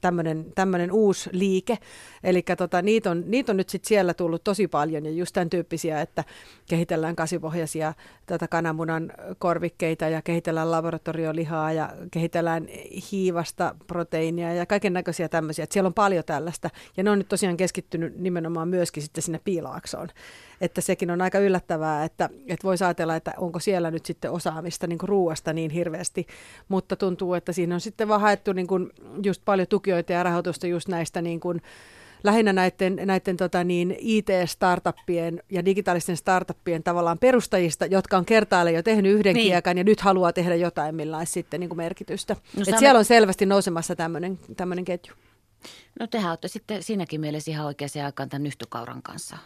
tämmöinen, 0.54 0.92
uusi 0.92 1.30
liike. 1.32 1.78
Eli 2.24 2.42
tota, 2.58 2.82
niitä, 2.82 3.10
on, 3.10 3.24
niitä 3.26 3.52
on 3.52 3.56
nyt 3.56 3.68
sitten 3.68 3.88
siellä 3.88 4.14
tullut 4.14 4.44
tosi 4.44 4.68
paljon 4.68 5.04
ja 5.04 5.10
just 5.10 5.32
tämän 5.32 5.50
tyyppisiä, 5.50 6.00
että 6.00 6.24
kehitellään 6.68 7.16
kasvipohjaisia 7.16 7.94
tätä 8.26 8.48
kananmunan 8.48 9.12
korvikkeita 9.38 10.08
ja 10.08 10.22
kehitellään 10.22 10.70
laboratoriolihaa 10.76 11.72
ja 11.72 11.92
kehitellään 12.10 12.66
hiivasta 13.12 13.74
proteiinia 13.86 14.54
ja 14.54 14.66
kaiken 14.66 14.92
näköisiä 14.92 15.28
tämmöisiä. 15.28 15.66
Siellä 15.70 15.86
on 15.86 15.94
paljon 15.94 16.24
tällaista 16.24 16.70
ja 16.96 17.02
ne 17.02 17.10
on 17.10 17.18
nyt 17.18 17.28
tosiaan 17.28 17.56
keskittynyt 17.56 18.18
nimenomaan 18.18 18.68
myöskin 18.68 19.02
sitten 19.02 19.22
sinne 19.22 19.40
piilaaksoon. 19.44 20.08
Että 20.60 20.80
sekin 20.80 21.10
on 21.10 21.22
aika 21.22 21.38
yllättävää, 21.38 22.04
että, 22.04 22.30
että 22.46 22.64
voisi 22.64 22.84
ajatella, 22.84 23.16
että 23.16 23.32
onko 23.36 23.58
siellä 23.58 23.90
nyt 23.90 24.06
sitten 24.06 24.30
osaamista 24.30 24.86
niin 24.86 24.98
ruuasta 25.02 25.52
niin 25.52 25.70
hirveästi, 25.70 26.26
mutta 26.68 26.96
tuntuu, 26.96 27.34
että 27.34 27.52
siinä 27.52 27.74
on 27.74 27.80
sitten 27.80 28.08
vaan 28.08 28.20
haettu 28.20 28.52
niin 28.52 28.66
kuin 28.66 28.90
just 29.22 29.42
paljon 29.44 29.68
tukijoita 29.68 30.12
ja 30.12 30.22
rahoitusta 30.22 30.66
just 30.66 30.88
näistä 30.88 31.22
niin 31.22 31.40
kuin, 31.40 31.60
lähinnä 32.24 32.52
näiden, 32.52 33.00
näiden 33.04 33.36
tota 33.36 33.64
niin, 33.64 33.96
IT-startuppien 33.98 35.42
ja 35.50 35.64
digitaalisten 35.64 36.16
startuppien 36.16 36.82
tavallaan 36.82 37.18
perustajista, 37.18 37.86
jotka 37.86 38.16
on 38.16 38.24
kertaalle 38.24 38.72
jo 38.72 38.82
tehnyt 38.82 39.12
yhden 39.12 39.34
niin. 39.34 39.46
kiekan 39.46 39.78
ja 39.78 39.84
nyt 39.84 40.00
haluaa 40.00 40.32
tehdä 40.32 40.54
jotain, 40.54 40.94
millä 40.94 41.18
olisi 41.18 41.32
sitten 41.32 41.60
niin 41.60 41.68
kuin 41.68 41.76
merkitystä. 41.76 42.36
No, 42.56 42.62
Et 42.68 42.78
siellä 42.78 42.98
on 42.98 43.04
selvästi 43.04 43.46
nousemassa 43.46 43.96
tämmöinen 44.56 44.84
ketju. 44.84 45.14
No 46.00 46.06
tehän 46.06 46.30
olette 46.30 46.48
sitten 46.48 46.82
siinäkin 46.82 47.20
mielessä 47.20 47.50
ihan 47.50 47.66
oikeaan 47.66 47.90
aikaan 48.04 48.28
tämän 48.28 48.42
nyhtykauran 48.42 49.02
kanssa. 49.02 49.36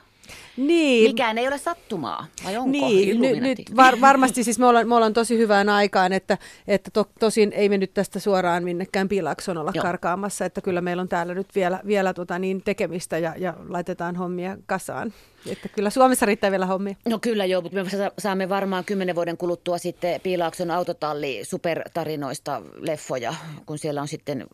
Niin. 0.57 1.11
Mikään 1.11 1.38
ei 1.38 1.49
ole 1.49 1.59
sattumaa, 1.59 2.27
vai 2.45 2.57
onko? 2.57 2.71
Niin, 2.71 3.21
nyt, 3.21 3.41
nyt 3.41 3.77
var, 3.77 4.01
varmasti 4.01 4.45
siis 4.45 4.59
me 4.59 4.67
ollaan, 4.67 4.88
me 4.88 4.95
ollaan 4.95 5.12
tosi 5.12 5.38
hyvään 5.38 5.69
aikaan, 5.69 6.12
että, 6.12 6.38
että 6.69 6.91
to, 6.91 7.07
tosin 7.21 7.53
ei 7.53 7.69
me 7.69 7.79
nyt 7.79 7.95
tästä 7.95 8.19
suoraan 8.19 8.64
minnekään 8.64 9.09
pilakson 9.09 9.59
olla 9.59 9.73
Joo. 9.75 9.83
karkaamassa, 9.83 10.45
että 10.45 10.61
kyllä 10.61 10.81
meillä 10.81 11.01
on 11.01 11.09
täällä 11.09 11.35
nyt 11.35 11.55
vielä, 11.55 11.81
vielä 11.87 12.14
tota 12.14 12.38
niin 12.38 12.62
tekemistä 12.62 13.19
ja, 13.19 13.35
ja 13.38 13.55
laitetaan 13.69 14.17
hommia 14.17 14.57
kasaan. 14.67 15.12
Että 15.47 15.69
kyllä 15.69 15.91
Suomessa 15.91 16.27
riittää 16.27 16.51
vielä 16.51 16.67
hommia. 16.67 16.95
No 17.09 17.19
kyllä 17.19 17.45
joo, 17.45 17.62
mutta 17.62 17.85
me 17.85 17.91
saamme 18.19 18.49
varmaan 18.49 18.85
kymmenen 18.85 19.14
vuoden 19.14 19.37
kuluttua 19.37 19.79
sitten 19.79 20.21
Piilaakson 20.21 20.71
autotalli 20.71 21.41
supertarinoista 21.43 22.62
leffoja, 22.81 23.35
kun 23.67 23.79
siellä 23.79 24.01
on 24.01 24.09
sitten 24.09 24.47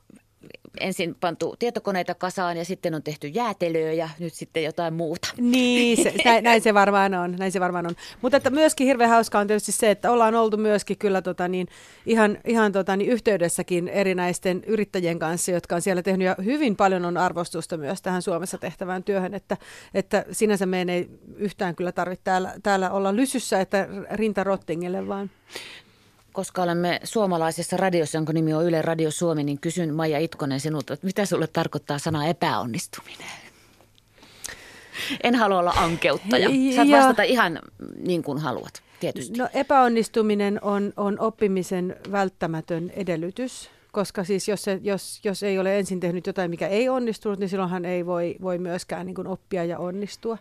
ensin 0.81 1.15
pantu 1.21 1.57
tietokoneita 1.59 2.15
kasaan 2.15 2.57
ja 2.57 2.65
sitten 2.65 2.95
on 2.95 3.03
tehty 3.03 3.29
jäätelöä 3.29 3.93
ja 3.93 4.09
nyt 4.19 4.35
sitten 4.35 4.65
jotain 4.65 4.95
muuta. 4.95 5.29
Niin, 5.37 6.03
se, 6.03 6.15
näin, 6.25 6.45
näin, 6.45 6.63
se 6.63 6.75
varmaan 6.75 7.15
on. 7.15 7.37
Näin 7.39 7.53
se 7.53 7.61
varmaan 7.61 7.87
on. 7.87 7.95
Mutta 8.23 8.37
että 8.37 8.51
myöskin 8.51 8.87
hirveän 8.87 9.11
hauskaa 9.11 9.41
on 9.41 9.47
tietysti 9.47 9.73
se, 9.73 9.91
että 9.91 10.11
ollaan 10.11 10.35
oltu 10.35 10.57
myöskin 10.57 10.99
kyllä 10.99 11.23
tota 11.23 11.49
niin, 11.49 11.69
ihan, 12.07 12.39
ihan 12.45 12.73
tota 12.73 12.97
niin, 12.97 13.11
yhteydessäkin 13.11 13.89
erinäisten 13.89 14.65
yrittäjien 14.67 15.19
kanssa, 15.19 15.53
jotka 15.53 15.75
on 15.75 15.83
siellä 15.83 16.03
tehnyt 16.03 16.27
ja 16.27 16.37
hyvin 16.45 16.77
paljon 16.77 17.05
on 17.05 17.17
arvostusta 17.17 17.77
myös 17.77 18.03
tähän 18.03 18.23
Suomessa 18.23 18.59
tehtävään 18.59 19.05
työhön, 19.05 19.35
että, 19.35 19.57
että 19.95 20.25
sinänsä 20.33 20.67
meidän 20.67 20.91
ei 20.91 21.09
yhtään 21.37 21.77
kyllä 21.77 21.93
tarvitse 21.93 22.25
täällä, 22.25 22.55
täällä 22.63 22.91
olla 22.91 23.17
lysyssä, 23.17 23.61
että 23.61 23.89
rinta 24.11 24.45
rottingille 24.45 25.09
vaan 25.09 25.31
koska 26.35 26.63
olemme 26.63 27.01
suomalaisessa 27.05 27.77
radiossa, 27.77 28.19
jonka 28.19 28.33
nimi 28.33 28.55
on 28.55 28.65
Yle 28.65 28.83
Radio 28.83 29.11
Suomi, 29.11 29.45
niin 29.45 29.61
kysyn 29.61 29.95
Maija 29.95 30.19
Itkonen 30.19 30.61
sinulta, 30.61 30.95
että 30.95 31.07
mitä 31.07 31.27
sulle 31.27 31.47
tarkoittaa 31.47 31.99
sana 31.99 32.27
epäonnistuminen? 32.27 33.27
En 35.23 35.35
halua 35.35 35.59
olla 35.59 35.75
ankeuttaja. 35.77 36.49
Saat 36.77 36.89
ja... 36.89 36.97
vastata 36.97 37.23
ihan 37.23 37.59
niin 37.97 38.23
kuin 38.23 38.39
haluat, 38.39 38.83
tietysti. 39.01 39.39
No 39.39 39.49
epäonnistuminen 39.55 40.59
on, 40.63 40.93
on 40.97 41.21
oppimisen 41.21 41.97
välttämätön 42.13 42.91
edellytys 42.91 43.71
koska 43.95 44.25
siis 44.25 44.49
jos, 44.49 44.63
se, 44.63 44.81
jos, 44.83 45.21
jos 45.25 45.43
ei 45.43 45.59
ole 45.59 45.79
ensin 45.79 46.01
tehnyt 46.01 46.27
jotain, 46.27 46.51
mikä 46.51 46.69
ei 46.69 46.89
onnistunut, 46.89 47.39
niin 47.39 47.49
silloinhan 47.49 47.85
ei 47.85 48.07
voi, 48.07 48.37
voi 48.43 48.59
myöskään 48.59 49.07
niin 49.07 49.15
kuin 49.15 49.27
oppia 49.27 49.65
ja 49.65 49.79
onnistua. 49.79 50.39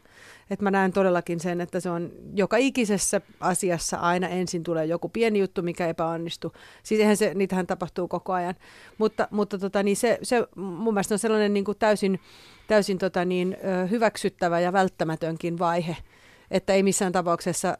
Et 0.50 0.62
mä 0.62 0.72
näen 0.72 0.94
todellakin 0.94 1.40
sen, 1.40 1.62
että 1.62 1.80
se 1.80 1.90
on 1.90 2.12
joka 2.36 2.58
ikisessä 2.58 3.22
asiassa 3.40 3.98
aina 3.98 4.28
ensin 4.28 4.64
tulee 4.64 4.86
joku 4.86 5.10
pieni 5.10 5.40
juttu, 5.40 5.62
mikä 5.62 5.88
epäonnistuu. 5.88 6.52
Siis 6.84 7.02
eihän 7.02 7.18
se, 7.18 7.34
niitähän 7.34 7.68
tapahtuu 7.68 8.08
koko 8.08 8.34
ajan. 8.34 8.56
Mutta, 8.98 9.28
mutta 9.32 9.58
tota, 9.58 9.84
niin 9.84 9.98
se, 9.98 10.20
se 10.24 10.48
mun 10.56 10.94
mielestä 10.94 11.16
on 11.16 11.20
sellainen 11.20 11.54
niin 11.54 11.66
kuin 11.66 11.78
täysin, 11.78 12.20
täysin 12.68 12.98
tota, 12.98 13.26
niin, 13.26 13.58
hyväksyttävä 13.92 14.60
ja 14.60 14.74
välttämätönkin 14.74 15.60
vaihe– 15.60 15.98
että 16.54 16.74
ei 16.74 16.84
missään 16.84 17.12
tapauksessa, 17.12 17.78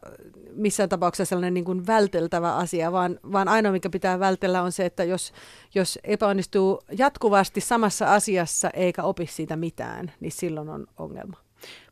missään 0.52 0.88
tapauksessa 0.88 1.28
sellainen 1.28 1.54
niin 1.54 1.64
kuin 1.64 1.86
välteltävä 1.86 2.56
asia, 2.56 2.92
vaan, 2.92 3.20
vaan 3.32 3.48
ainoa, 3.48 3.72
mikä 3.72 3.90
pitää 3.90 4.20
vältellä 4.20 4.62
on 4.62 4.72
se, 4.72 4.86
että 4.86 5.04
jos, 5.04 5.32
jos 5.74 5.98
epäonnistuu 6.04 6.80
jatkuvasti 6.98 7.60
samassa 7.60 8.14
asiassa 8.14 8.70
eikä 8.70 9.02
opi 9.02 9.26
siitä 9.26 9.56
mitään, 9.56 10.12
niin 10.20 10.32
silloin 10.32 10.68
on 10.68 10.86
ongelma. 10.96 11.36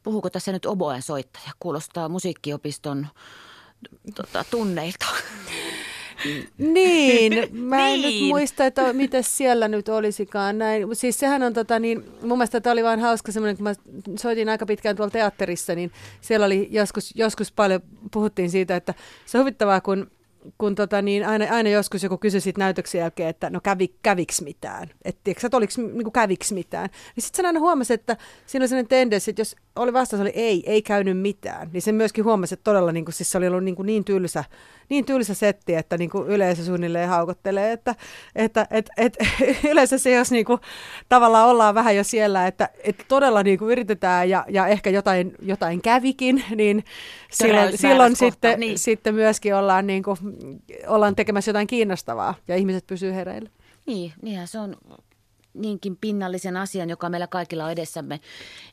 Puhuuko 0.03 0.31
tässä 0.31 0.53
nyt 0.53 0.67
oboen 0.67 1.03
soittaja? 1.03 1.51
Kuulostaa 1.61 2.09
musiikkiopiston 2.09 3.07
tota, 4.15 4.45
tunneilta. 4.51 5.07
Niin, 6.59 7.33
mä 7.69 7.89
en 7.89 8.01
niin. 8.01 8.21
nyt 8.21 8.29
muista, 8.29 8.67
että 8.67 8.93
miten 8.93 9.25
siellä 9.25 9.69
nyt 9.69 9.89
olisikaan 9.89 10.59
näin. 10.59 10.97
Siis 10.97 11.19
sehän 11.19 11.43
on 11.43 11.53
tota 11.53 11.79
niin, 11.79 12.05
mun 12.23 12.39
mielestä 12.39 12.61
tämä 12.61 12.73
oli 12.73 12.85
vaan 12.85 13.01
hauska 13.01 13.33
semmoinen, 13.33 13.57
kun 13.57 13.65
mä 13.65 13.75
soitin 14.19 14.49
aika 14.49 14.67
pitkään 14.67 14.97
tuolla 14.97 15.11
teatterissa, 15.11 15.75
niin 15.75 15.93
siellä 16.21 16.47
oli 16.47 16.69
joskus, 16.71 17.13
joskus 17.17 17.53
paljon, 17.53 17.81
puhuttiin 18.13 18.51
siitä, 18.51 18.77
että 18.77 18.95
se 19.27 19.39
on 19.39 19.43
huvittavaa, 19.43 19.81
kun 19.81 20.11
kun 20.59 20.75
tota, 20.75 21.03
niin 21.03 21.27
aina, 21.27 21.47
aina 21.51 21.71
joskus 21.71 22.03
joku 22.03 22.19
kysyi 22.19 22.41
siitä 22.41 22.59
näytöksen 22.59 22.99
jälkeen, 22.99 23.29
että 23.29 23.51
no 23.51 23.61
kävi, 23.61 23.95
käviks 24.03 24.41
mitään, 24.41 24.91
että 25.05 25.31
että 25.31 25.57
oliko 25.57 25.73
niin 25.79 26.13
käviks 26.13 26.53
mitään, 26.53 26.89
niin 27.17 27.23
sitten 27.23 27.37
sen 27.37 27.47
aina 27.47 27.61
huomasi, 27.61 27.95
että 27.95 28.17
siinä 28.47 28.63
oli 28.63 28.69
sellainen 28.69 28.89
tendenssi, 28.89 29.31
että 29.31 29.41
jos 29.41 29.57
oli 29.77 29.93
vastaus 29.93 30.23
oli 30.23 30.33
ei, 30.35 30.63
ei 30.67 30.83
käynyt 30.83 31.19
mitään, 31.19 31.71
niin 31.73 31.83
se 31.83 31.93
myöskin 31.93 32.25
huomasi, 32.25 32.55
että 32.55 32.65
todella 32.65 32.93
niin 32.93 33.05
kuin, 33.05 33.15
siis 33.15 33.31
se 33.31 33.39
oli 33.39 33.49
ollut 33.49 33.65
niin, 33.65 33.77
kuin 33.77 33.87
niin 33.87 34.05
tylsä 34.05 34.45
niin 34.93 35.05
tylsä 35.05 35.35
setti, 35.35 35.75
että 35.75 35.99
niin 35.99 36.11
kuin 36.11 36.29
yleisö 36.29 36.65
suunnilleen 36.65 37.09
haukottelee, 37.09 37.73
että, 37.73 37.95
että 38.35 38.67
et, 38.71 38.91
et, 38.97 39.17
yleensä 39.71 39.99
se, 39.99 40.11
jos 40.11 40.31
niin 40.31 40.45
kuin, 40.45 40.61
tavallaan 41.09 41.49
ollaan 41.49 41.75
vähän 41.75 41.97
jo 41.97 42.05
siellä, 42.05 42.47
että, 42.47 42.69
että 42.85 43.05
todella 43.09 43.43
niin 43.43 43.59
kuin 43.59 43.71
yritetään 43.71 44.31
ja, 44.31 44.45
ja 44.49 44.67
ehkä 44.67 44.91
jotain, 44.91 45.35
jotain 45.43 45.83
kävikin, 45.83 46.45
niin 46.57 46.85
silloin, 47.31 47.79
silloin 47.79 48.17
sitten, 48.17 48.61
niin. 48.61 48.79
sitten 48.79 49.15
myöskin 49.15 49.55
ollaan, 49.55 49.87
niin 49.87 50.03
kuin, 50.03 50.19
ollaan 50.87 51.17
tekemässä 51.17 51.49
jotain 51.49 51.67
kiinnostavaa 51.67 52.35
ja 52.49 52.57
ihmiset 52.57 52.87
pysyy 52.87 53.15
hereillä. 53.15 53.51
Niin, 53.87 54.13
niinhän 54.23 54.49
se 54.49 54.59
on 54.59 54.77
niinkin 55.55 55.97
pinnallisen 55.97 56.57
asian, 56.57 56.91
joka 56.91 57.09
meillä 57.09 57.27
kaikilla 57.27 57.65
on 57.65 57.73
edessämme, 57.73 58.21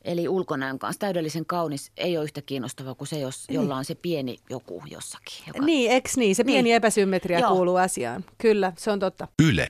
eli 0.01 0.29
ulkonäön 0.29 0.79
kanssa. 0.79 0.99
Täydellisen 0.99 1.45
kaunis 1.45 1.91
ei 1.97 2.17
ole 2.17 2.23
yhtä 2.23 2.41
kiinnostava 2.41 2.95
kuin 2.95 3.07
se, 3.07 3.19
jos, 3.19 3.47
niin. 3.47 3.55
jolla 3.55 3.75
on 3.75 3.85
se 3.85 3.95
pieni 3.95 4.37
joku 4.49 4.83
jossakin. 4.91 5.43
Joka... 5.47 5.65
Niin, 5.65 5.91
eks 5.91 6.17
niin? 6.17 6.35
Se 6.35 6.43
pieni 6.43 6.63
niin. 6.63 6.75
epäsymmetria 6.75 7.39
Joo. 7.39 7.51
kuuluu 7.51 7.75
asiaan. 7.75 8.25
Kyllä, 8.37 8.73
se 8.77 8.91
on 8.91 8.99
totta. 8.99 9.27
Yle. 9.43 9.67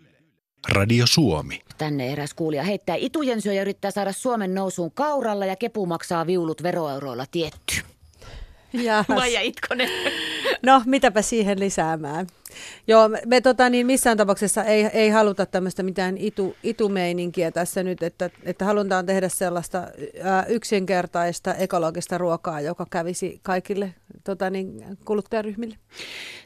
Radio 0.72 1.08
Suomi. 1.08 1.62
Tänne 1.78 2.12
eräs 2.12 2.34
kuulija 2.34 2.64
heittää 2.64 2.96
itujensyö 2.96 3.54
ja 3.54 3.62
yrittää 3.62 3.92
saada 3.92 4.12
Suomen 4.12 4.54
nousuun 4.54 4.92
kauralla 4.92 5.46
ja 5.46 5.56
kepu 5.56 5.86
maksaa 5.86 6.28
viulut 6.28 6.64
veroeuroilla 6.64 7.26
tietty. 7.32 7.76
Maija 9.08 9.42
Itkonen. 9.42 9.90
No, 10.66 10.82
mitäpä 10.86 11.22
siihen 11.22 11.60
lisäämään. 11.60 12.28
Joo, 12.88 13.10
me, 13.10 13.22
me 13.26 13.42
tota, 13.42 13.70
niin 13.70 13.86
missään 13.86 14.18
tapauksessa 14.18 14.64
ei, 14.64 14.84
ei 14.84 15.10
haluta 15.10 15.46
tämmöistä 15.46 15.84
mitään 15.84 16.18
itu, 16.18 16.56
itumeininkiä 16.64 17.52
tässä 17.52 17.84
nyt, 17.84 18.04
että, 18.04 18.30
että 18.44 18.66
halutaan 18.66 19.06
tehdä 19.06 19.30
sellaista 19.30 19.88
ää, 20.24 20.46
yksinkertaista 20.46 21.54
ekologista 21.54 22.18
ruokaa, 22.18 22.62
joka 22.62 22.86
kävisi 22.90 23.40
kaikille 23.44 23.94
tota, 24.24 24.50
niin, 24.50 24.98
kuluttajaryhmille. 25.06 25.76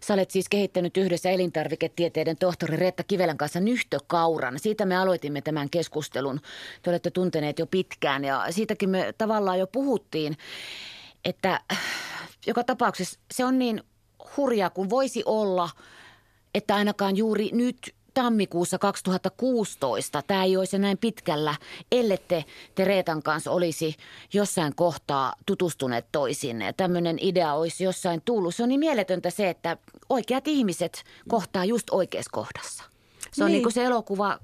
Sä 0.02 0.14
olet 0.14 0.32
siis 0.32 0.50
kehittänyt 0.50 0.98
yhdessä 0.98 1.30
elintarviketieteiden 1.30 2.38
tohtori 2.38 2.76
Reetta 2.76 3.04
Kivelän 3.04 3.38
kanssa 3.38 3.60
nyhtökauran. 3.60 4.60
Siitä 4.60 4.86
me 4.86 4.98
aloitimme 4.98 5.42
tämän 5.42 5.70
keskustelun. 5.70 6.40
Te 6.82 6.90
olette 6.90 7.12
tunteneet 7.12 7.60
jo 7.60 7.68
pitkään 7.68 8.24
ja 8.24 8.46
siitäkin 8.50 8.90
me 8.90 9.14
tavallaan 9.18 9.60
jo 9.60 9.68
puhuttiin, 9.68 10.38
että 11.26 11.60
joka 12.48 12.64
tapauksessa 12.64 13.20
se 13.32 13.46
on 13.46 13.60
niin 13.60 13.84
hurjaa 14.38 14.70
kuin 14.70 14.90
voisi 14.90 15.24
olla, 15.26 15.70
että 16.56 16.76
ainakaan 16.76 17.18
juuri 17.18 17.50
nyt 17.52 17.96
tammikuussa 18.14 18.80
2016 18.80 20.22
tämä 20.28 20.44
ei 20.44 20.58
olisi 20.58 20.80
näin 20.80 20.98
pitkällä, 20.98 21.56
ellette 21.92 22.46
te 22.76 22.86
Reetan 22.86 23.24
kanssa 23.24 23.52
olisi 23.52 23.96
jossain 24.34 24.76
kohtaa 24.76 25.34
tutustuneet 25.46 26.06
toisinne 26.12 26.66
ja 26.66 26.74
tämmöinen 26.74 27.18
idea 27.22 27.54
olisi 27.54 27.84
jossain 27.84 28.22
tullut. 28.26 28.56
Se 28.56 28.64
on 28.64 28.70
niin 28.70 28.80
mieletöntä 28.80 29.30
se, 29.30 29.50
että 29.50 29.78
oikeat 30.10 30.48
ihmiset 30.48 31.04
kohtaa 31.28 31.66
just 31.66 31.90
oikeassa 31.92 32.32
kohdassa. 32.34 32.84
Se 33.32 33.44
on 33.44 33.48
niin, 33.48 33.54
niin 33.54 33.64
kuin 33.64 33.74
se 33.74 33.84
elokuva 33.84 34.40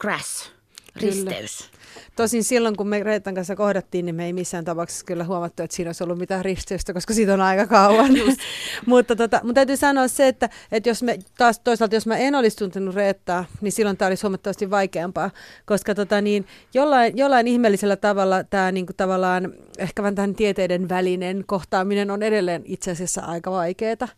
Crash, 0.00 0.50
risteys. 0.96 1.58
Kyllä. 1.58 1.77
Tosin 2.16 2.44
silloin, 2.44 2.76
kun 2.76 2.88
me 2.88 3.02
Reetan 3.02 3.34
kanssa 3.34 3.56
kohdattiin, 3.56 4.06
niin 4.06 4.14
me 4.14 4.26
ei 4.26 4.32
missään 4.32 4.64
tapauksessa 4.64 5.04
kyllä 5.04 5.24
huomattu, 5.24 5.62
että 5.62 5.76
siinä 5.76 5.88
olisi 5.88 6.04
ollut 6.04 6.18
mitään 6.18 6.44
risteystä, 6.44 6.92
koska 6.92 7.14
siitä 7.14 7.34
on 7.34 7.40
aika 7.40 7.66
kauan. 7.66 8.10
mutta 8.86 9.16
tota, 9.16 9.40
mun 9.44 9.54
täytyy 9.54 9.76
sanoa 9.76 10.08
se, 10.08 10.28
että, 10.28 10.48
että 10.72 10.88
jos 10.88 11.02
me, 11.02 11.18
taas 11.38 11.60
toisaalta 11.60 11.96
jos 11.96 12.06
mä 12.06 12.16
en 12.16 12.34
olisi 12.34 12.56
tuntenut 12.56 12.94
Reettaa, 12.94 13.44
niin 13.60 13.72
silloin 13.72 13.96
tämä 13.96 14.06
olisi 14.06 14.22
huomattavasti 14.22 14.70
vaikeampaa, 14.70 15.30
koska 15.66 15.94
tota, 15.94 16.20
niin, 16.20 16.46
jollain, 16.74 17.16
jollain 17.18 17.48
ihmeellisellä 17.48 17.96
tavalla 17.96 18.44
tämä 18.44 18.72
niin 18.72 18.86
kuin, 18.86 18.96
tavallaan 18.96 19.52
ehkä 19.78 20.02
vähän 20.02 20.14
tämän 20.14 20.34
tieteiden 20.34 20.88
välinen 20.88 21.44
kohtaaminen 21.46 22.10
on 22.10 22.22
edelleen 22.22 22.62
itse 22.64 22.90
asiassa 22.90 23.20
aika 23.20 23.50
vaikeaa. 23.50 24.08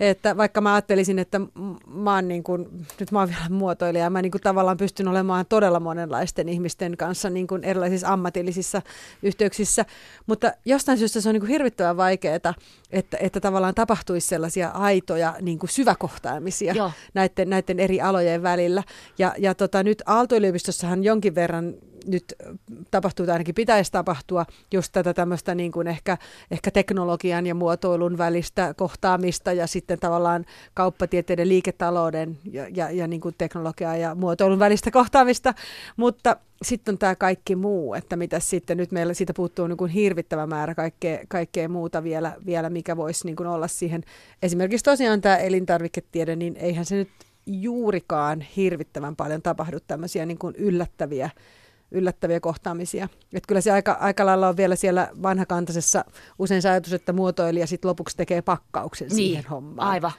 Että 0.00 0.36
vaikka 0.36 0.60
mä 0.60 0.74
ajattelisin, 0.74 1.18
että 1.18 1.40
mä 1.86 2.14
oon 2.14 2.28
niin 2.28 2.42
kuin, 2.42 2.68
nyt 3.00 3.12
mä 3.12 3.18
oon 3.18 3.28
vielä 3.28 3.48
muotoilija 3.50 4.04
ja 4.04 4.10
mä 4.10 4.22
niin 4.22 4.32
kuin 4.32 4.42
tavallaan 4.42 4.76
pystyn 4.76 5.08
olemaan 5.08 5.46
todella 5.48 5.80
monenlaisten 5.80 6.48
ihmisten 6.48 6.96
kanssa 6.96 7.07
niin 7.30 7.46
kuin 7.46 7.64
erilaisissa 7.64 8.08
ammatillisissa 8.08 8.82
yhteyksissä, 9.22 9.84
mutta 10.26 10.52
jostain 10.64 10.98
syystä 10.98 11.20
se 11.20 11.28
on 11.28 11.32
niin 11.32 11.40
kuin 11.40 11.50
hirvittävän 11.50 11.96
vaikeaa, 11.96 12.36
että, 12.90 13.16
että 13.20 13.40
tavallaan 13.40 13.74
tapahtuisi 13.74 14.28
sellaisia 14.28 14.68
aitoja 14.68 15.34
niin 15.40 15.58
kuin 15.58 15.70
syväkohtaamisia 15.70 16.74
näiden, 17.14 17.50
näiden 17.50 17.80
eri 17.80 18.00
alojen 18.00 18.42
välillä. 18.42 18.82
Ja, 19.18 19.34
ja 19.38 19.54
tota, 19.54 19.82
nyt 19.82 20.02
Aalto-yliopistossahan 20.06 21.04
jonkin 21.04 21.34
verran 21.34 21.74
nyt 22.06 22.34
tapahtuu 22.90 23.26
tai 23.26 23.32
ainakin 23.32 23.54
pitäisi 23.54 23.92
tapahtua 23.92 24.46
just 24.74 24.92
tätä 24.92 25.14
tämmöistä 25.14 25.54
niin 25.54 25.72
kuin 25.72 25.86
ehkä, 25.86 26.18
ehkä 26.50 26.70
teknologian 26.70 27.46
ja 27.46 27.54
muotoilun 27.54 28.18
välistä 28.18 28.74
kohtaamista 28.74 29.52
ja 29.52 29.66
sitten 29.66 29.98
tavallaan 29.98 30.44
kauppatieteiden, 30.74 31.48
liiketalouden 31.48 32.38
ja, 32.52 32.68
ja, 32.74 32.90
ja 32.90 33.08
niin 33.08 33.20
kuin 33.20 33.34
teknologian 33.38 34.00
ja 34.00 34.14
muotoilun 34.14 34.58
välistä 34.58 34.90
kohtaamista, 34.90 35.54
mutta 35.96 36.36
sitten 36.62 36.92
on 36.92 36.98
tämä 36.98 37.14
kaikki 37.14 37.56
muu, 37.56 37.94
että 37.94 38.16
mitä 38.16 38.40
sitten 38.40 38.76
nyt 38.76 38.92
meillä 38.92 39.14
siitä 39.14 39.34
puuttuu 39.34 39.66
niin 39.66 39.76
kuin 39.76 39.90
hirvittävä 39.90 40.46
määrä 40.46 40.74
kaikkea, 40.74 41.18
kaikkea 41.28 41.68
muuta 41.68 42.02
vielä, 42.02 42.32
vielä, 42.46 42.70
mikä 42.70 42.96
voisi 42.96 43.26
niin 43.26 43.36
kuin 43.36 43.46
olla 43.46 43.68
siihen. 43.68 44.02
Esimerkiksi 44.42 44.84
tosiaan 44.84 45.20
tämä 45.20 45.36
elintarviketiede, 45.36 46.36
niin 46.36 46.56
eihän 46.56 46.84
se 46.84 46.96
nyt 46.96 47.08
juurikaan 47.46 48.40
hirvittävän 48.40 49.16
paljon 49.16 49.42
tapahdu 49.42 49.78
tämmöisiä 49.86 50.26
niin 50.26 50.38
kuin 50.38 50.54
yllättäviä 50.56 51.30
yllättäviä 51.90 52.40
kohtaamisia. 52.40 53.08
Et 53.32 53.46
kyllä 53.46 53.60
se 53.60 53.72
aika, 53.72 53.92
aika 53.92 54.26
lailla 54.26 54.48
on 54.48 54.56
vielä 54.56 54.76
siellä 54.76 55.08
vanhakantaisessa 55.22 56.04
usein 56.38 56.62
se 56.62 56.68
ajatus, 56.68 56.92
että 56.92 57.12
muotoilija 57.12 57.66
sitten 57.66 57.88
lopuksi 57.88 58.16
tekee 58.16 58.42
pakkauksen 58.42 59.08
niin, 59.08 59.16
siihen 59.16 59.44
hommaan. 59.44 59.88
Aivan. 59.88 60.12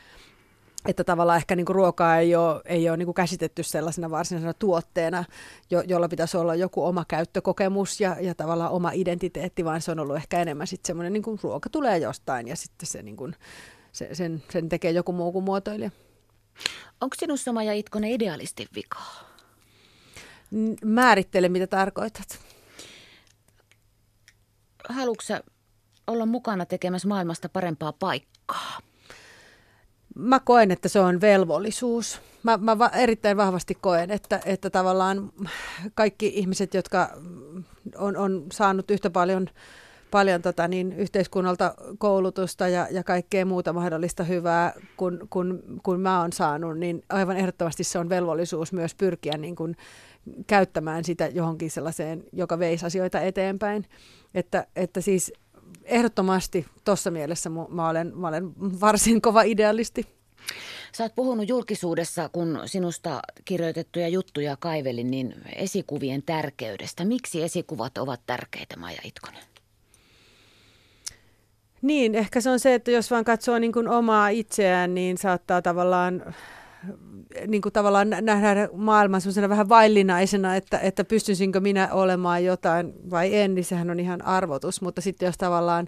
Että 0.85 1.03
tavallaan 1.03 1.37
ehkä 1.37 1.55
niinku 1.55 1.73
ruokaa 1.73 2.17
ei 2.17 2.35
ole, 2.35 2.61
ei 2.65 2.89
ole 2.89 2.97
niinku 2.97 3.13
käsitetty 3.13 3.63
sellaisena 3.63 4.09
varsinaisena 4.09 4.53
tuotteena, 4.53 5.23
jo, 5.69 5.81
jolla 5.81 6.09
pitäisi 6.09 6.37
olla 6.37 6.55
joku 6.55 6.85
oma 6.85 7.05
käyttökokemus 7.07 8.01
ja, 8.01 8.15
ja 8.19 8.35
tavallaan 8.35 8.71
oma 8.71 8.91
identiteetti, 8.91 9.65
vaan 9.65 9.81
se 9.81 9.91
on 9.91 9.99
ollut 9.99 10.15
ehkä 10.15 10.41
enemmän 10.41 10.67
sitten 10.67 10.87
semmoinen, 10.87 11.13
niinku 11.13 11.39
ruoka 11.43 11.69
tulee 11.69 11.97
jostain 11.97 12.47
ja 12.47 12.55
sitten 12.55 12.87
se, 12.87 13.03
niinku, 13.03 13.31
se, 13.91 14.09
sen, 14.15 14.43
sen 14.51 14.69
tekee 14.69 14.91
joku 14.91 15.11
muu 15.11 15.31
kuin 15.31 15.45
muotoilija. 15.45 15.91
Onko 17.01 17.15
sinussa 17.19 17.53
Maja 17.53 17.73
Itkonen 17.73 18.11
idealistin 18.11 18.67
vikaa? 18.75 19.28
Määrittele, 20.85 21.49
mitä 21.49 21.67
tarkoitat. 21.67 22.39
Haluatko 24.89 25.23
olla 26.07 26.25
mukana 26.25 26.65
tekemässä 26.65 27.07
maailmasta 27.07 27.49
parempaa 27.49 27.93
paikkaa? 27.93 28.79
Mä 30.15 30.39
koen, 30.39 30.71
että 30.71 30.89
se 30.89 30.99
on 30.99 31.21
velvollisuus. 31.21 32.21
Mä, 32.43 32.57
mä 32.57 32.79
va- 32.79 32.89
erittäin 32.89 33.37
vahvasti 33.37 33.75
koen, 33.81 34.11
että, 34.11 34.39
että 34.45 34.69
tavallaan 34.69 35.31
kaikki 35.95 36.27
ihmiset, 36.27 36.73
jotka 36.73 37.09
on, 37.97 38.17
on 38.17 38.45
saanut 38.51 38.91
yhtä 38.91 39.09
paljon, 39.09 39.47
paljon 40.11 40.41
tota 40.41 40.67
niin, 40.67 40.93
yhteiskunnalta 40.93 41.73
koulutusta 41.97 42.67
ja, 42.67 42.87
ja 42.91 43.03
kaikkea 43.03 43.45
muuta 43.45 43.73
mahdollista 43.73 44.23
hyvää 44.23 44.73
kuin 44.97 45.19
kun, 45.29 45.63
kun 45.83 45.99
mä 45.99 46.21
oon 46.21 46.33
saanut, 46.33 46.77
niin 46.77 47.03
aivan 47.09 47.37
ehdottomasti 47.37 47.83
se 47.83 47.99
on 47.99 48.09
velvollisuus 48.09 48.73
myös 48.73 48.95
pyrkiä 48.95 49.37
niin 49.37 49.55
kuin 49.55 49.75
käyttämään 50.47 51.03
sitä 51.03 51.27
johonkin 51.27 51.71
sellaiseen, 51.71 52.23
joka 52.33 52.59
veisi 52.59 52.85
asioita 52.85 53.21
eteenpäin. 53.21 53.85
Että, 54.33 54.67
että 54.75 55.01
siis 55.01 55.33
ehdottomasti 55.83 56.65
tuossa 56.85 57.11
mielessä 57.11 57.49
mä 57.49 57.89
olen, 57.89 58.11
mä 58.15 58.27
olen 58.27 58.51
varsin 58.81 59.21
kova 59.21 59.41
idealisti. 59.41 60.05
Sä 60.95 61.03
oot 61.03 61.15
puhunut 61.15 61.49
julkisuudessa, 61.49 62.29
kun 62.29 62.61
sinusta 62.65 63.21
kirjoitettuja 63.45 64.07
juttuja 64.07 64.57
kaivelin, 64.59 65.11
niin 65.11 65.35
esikuvien 65.55 66.23
tärkeydestä. 66.23 67.05
Miksi 67.05 67.43
esikuvat 67.43 67.97
ovat 67.97 68.21
tärkeitä, 68.25 68.77
Maja 68.77 69.01
Itkonen? 69.03 69.43
Niin, 71.81 72.15
ehkä 72.15 72.41
se 72.41 72.49
on 72.49 72.59
se, 72.59 72.73
että 72.73 72.91
jos 72.91 73.11
vaan 73.11 73.25
katsoo 73.25 73.59
niin 73.59 73.71
kuin 73.71 73.87
omaa 73.87 74.29
itseään, 74.29 74.95
niin 74.95 75.17
saattaa 75.17 75.61
tavallaan 75.61 76.35
niin 77.47 77.61
kuin 77.61 77.73
tavallaan 77.73 78.09
nähdään 78.21 78.69
maailman 78.73 79.21
semmoisena 79.21 79.49
vähän 79.49 79.69
vaillinaisena, 79.69 80.55
että, 80.55 80.79
että 80.79 81.03
pystyisinkö 81.03 81.59
minä 81.59 81.89
olemaan 81.91 82.43
jotain 82.45 82.93
vai 83.09 83.35
en, 83.35 83.55
niin 83.55 83.65
sehän 83.65 83.89
on 83.89 83.99
ihan 83.99 84.25
arvotus. 84.25 84.81
Mutta 84.81 85.01
sitten 85.01 85.25
jos 85.25 85.37
tavallaan 85.37 85.87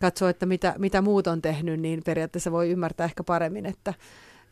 katsoo, 0.00 0.28
että 0.28 0.46
mitä, 0.46 0.74
mitä 0.78 1.02
muut 1.02 1.26
on 1.26 1.42
tehnyt, 1.42 1.80
niin 1.80 2.02
periaatteessa 2.04 2.52
voi 2.52 2.70
ymmärtää 2.70 3.04
ehkä 3.04 3.24
paremmin, 3.24 3.66
että, 3.66 3.94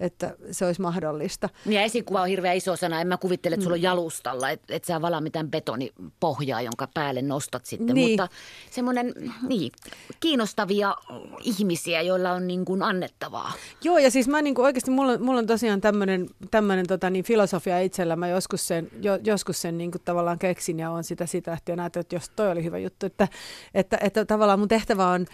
että 0.03 0.37
se 0.51 0.67
olisi 0.67 0.81
mahdollista. 0.81 1.49
Ja 1.67 1.83
esikuva 1.83 2.23
on 2.23 2.29
hirveän 2.29 2.57
iso 2.57 2.77
sana. 2.77 3.01
En 3.01 3.09
mä 3.09 3.17
kuvittele, 3.17 3.55
että 3.55 3.65
sulla 3.65 3.75
on 3.75 3.83
jalustalla, 3.83 4.51
että 4.51 4.75
et 4.75 4.85
sä 4.85 5.03
valaa 5.03 5.21
mitään 5.21 5.51
betonipohjaa, 5.51 6.63
jonka 6.63 6.89
päälle 6.95 7.23
nostat 7.23 7.67
sitten. 7.67 7.95
Niin. 7.95 8.11
Mutta 8.21 8.35
semmoinen, 8.71 9.15
niin, 9.49 9.73
kiinnostavia 10.21 10.95
ihmisiä, 11.43 12.03
joilla 12.03 12.33
on 12.33 12.47
niin 12.47 12.65
kuin 12.65 12.83
annettavaa. 12.83 13.53
Joo, 13.85 13.99
ja 13.99 14.11
siis 14.11 14.29
mä 14.29 14.43
niin 14.43 14.55
kuin 14.55 14.65
oikeasti, 14.67 14.91
mulla, 14.91 15.13
on- 15.13 15.23
mulla 15.23 15.39
on 15.39 15.47
tosiaan 15.47 15.81
tämmöinen 15.81 16.29
tämmönen, 16.51 16.87
tota, 16.87 17.11
niin 17.11 17.25
filosofia 17.25 17.81
itsellä. 17.81 18.17
Mä 18.17 18.29
joskus 18.29 18.69
sen, 18.69 18.89
jo, 19.03 19.19
joskus 19.25 19.63
sen 19.63 19.79
niin 19.79 19.91
kuin 19.91 20.03
tavallaan 20.05 20.39
keksin 20.39 20.79
ja 20.79 20.91
on 20.91 21.05
sitä 21.05 21.27
sitä, 21.27 21.53
että 21.53 21.77
näet, 21.77 21.97
että 21.97 22.17
jos 22.17 22.29
toi 22.37 22.51
oli 22.51 22.65
hyvä 22.65 22.79
juttu. 22.79 23.07
Että, 23.07 23.29
että, 23.75 23.99
että 24.01 24.25
tavallaan 24.25 24.59
mun 24.59 24.69
tehtävä 24.69 25.09
on 25.09 25.27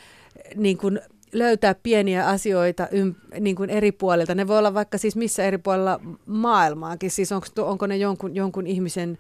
niin 0.55 0.79
kuin 0.79 1.01
löytää 1.33 1.75
pieniä 1.75 2.27
asioita 2.27 2.89
ym, 2.93 3.15
niin 3.41 3.57
kuin 3.57 3.71
eri 3.71 3.93
puolilta. 3.93 4.35
Ne 4.35 4.49
voi 4.49 4.59
olla 4.59 4.75
vaikka 4.75 4.99
siis 4.99 5.17
missä 5.17 5.45
eri 5.45 5.59
puolilla 5.59 6.01
maailmaakin. 6.27 7.11
Siis 7.11 7.33
onko, 7.33 7.47
onko 7.59 7.87
ne 7.87 7.97
jonkun, 7.97 8.35
jonkun 8.35 8.67
ihmisen 8.67 9.19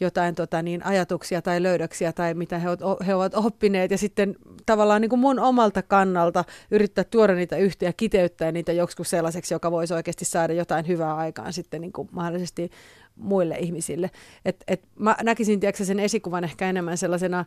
jotain 0.00 0.34
tota, 0.34 0.62
niin, 0.62 0.86
ajatuksia 0.86 1.42
tai 1.42 1.62
löydöksiä 1.62 2.12
tai 2.12 2.34
mitä 2.34 2.58
he, 2.58 2.68
ovat- 2.68 3.06
he 3.06 3.14
ovat 3.14 3.34
oppineet 3.34 3.90
ja 3.90 3.98
sitten 3.98 4.36
tavallaan 4.66 5.00
niin 5.00 5.08
kuin 5.10 5.20
mun 5.20 5.38
omalta 5.38 5.82
kannalta 5.82 6.44
yrittää 6.70 7.04
tuoda 7.04 7.34
niitä 7.34 7.56
yhteen 7.56 7.88
ja 7.88 7.92
kiteyttää 7.92 8.52
niitä 8.52 8.72
joskus 8.72 9.10
sellaiseksi, 9.10 9.54
joka 9.54 9.70
voisi 9.70 9.94
oikeasti 9.94 10.24
saada 10.24 10.52
jotain 10.52 10.88
hyvää 10.88 11.16
aikaan 11.16 11.52
sitten 11.52 11.80
niin 11.80 11.92
kuin 11.92 12.08
mahdollisesti 12.12 12.70
muille 13.16 13.56
ihmisille. 13.58 14.10
Et, 14.44 14.64
et 14.66 14.82
mä 14.98 15.16
näkisin 15.22 15.60
tiedätkö, 15.60 15.84
sen 15.84 16.00
esikuvan 16.00 16.44
ehkä 16.44 16.68
enemmän 16.68 16.98
sellaisena, 16.98 17.44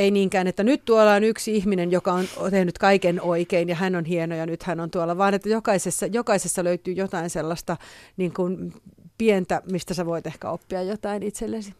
ei 0.00 0.10
niinkään, 0.10 0.46
että 0.46 0.62
nyt 0.62 0.84
tuolla 0.84 1.14
on 1.14 1.24
yksi 1.24 1.56
ihminen, 1.56 1.90
joka 1.90 2.12
on 2.12 2.26
tehnyt 2.50 2.78
kaiken 2.78 3.22
oikein 3.22 3.68
ja 3.68 3.74
hän 3.74 3.96
on 3.96 4.04
hieno 4.04 4.34
ja 4.34 4.46
nyt 4.46 4.62
hän 4.62 4.80
on 4.80 4.90
tuolla, 4.90 5.18
vaan 5.18 5.34
että 5.34 5.48
jokaisessa, 5.48 6.06
jokaisessa 6.06 6.64
löytyy 6.64 6.94
jotain 6.94 7.30
sellaista 7.30 7.76
niin 8.16 8.34
kuin 8.34 8.72
pientä, 9.18 9.62
mistä 9.70 9.94
sä 9.94 10.06
voit 10.06 10.26
ehkä 10.26 10.50
oppia 10.50 10.82
jotain 10.82 11.22
itsellesi. 11.22 11.74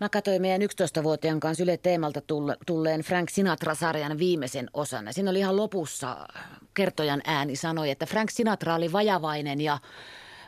Mä 0.00 0.08
katsoin 0.08 0.42
meidän 0.42 0.62
11-vuotiaan 0.62 1.40
kanssa 1.40 1.64
Yle 1.64 1.76
Teemalta 1.76 2.20
tulle- 2.20 2.56
tulleen 2.66 3.00
Frank 3.00 3.30
Sinatra-sarjan 3.30 4.18
viimeisen 4.18 4.70
osan. 4.74 5.06
Ja 5.06 5.12
Siinä 5.12 5.30
oli 5.30 5.38
ihan 5.38 5.56
lopussa 5.56 6.28
kertojan 6.74 7.22
ääni 7.26 7.56
sanoi, 7.56 7.90
että 7.90 8.06
Frank 8.06 8.30
Sinatra 8.30 8.74
oli 8.74 8.92
vajavainen 8.92 9.60
ja 9.60 9.78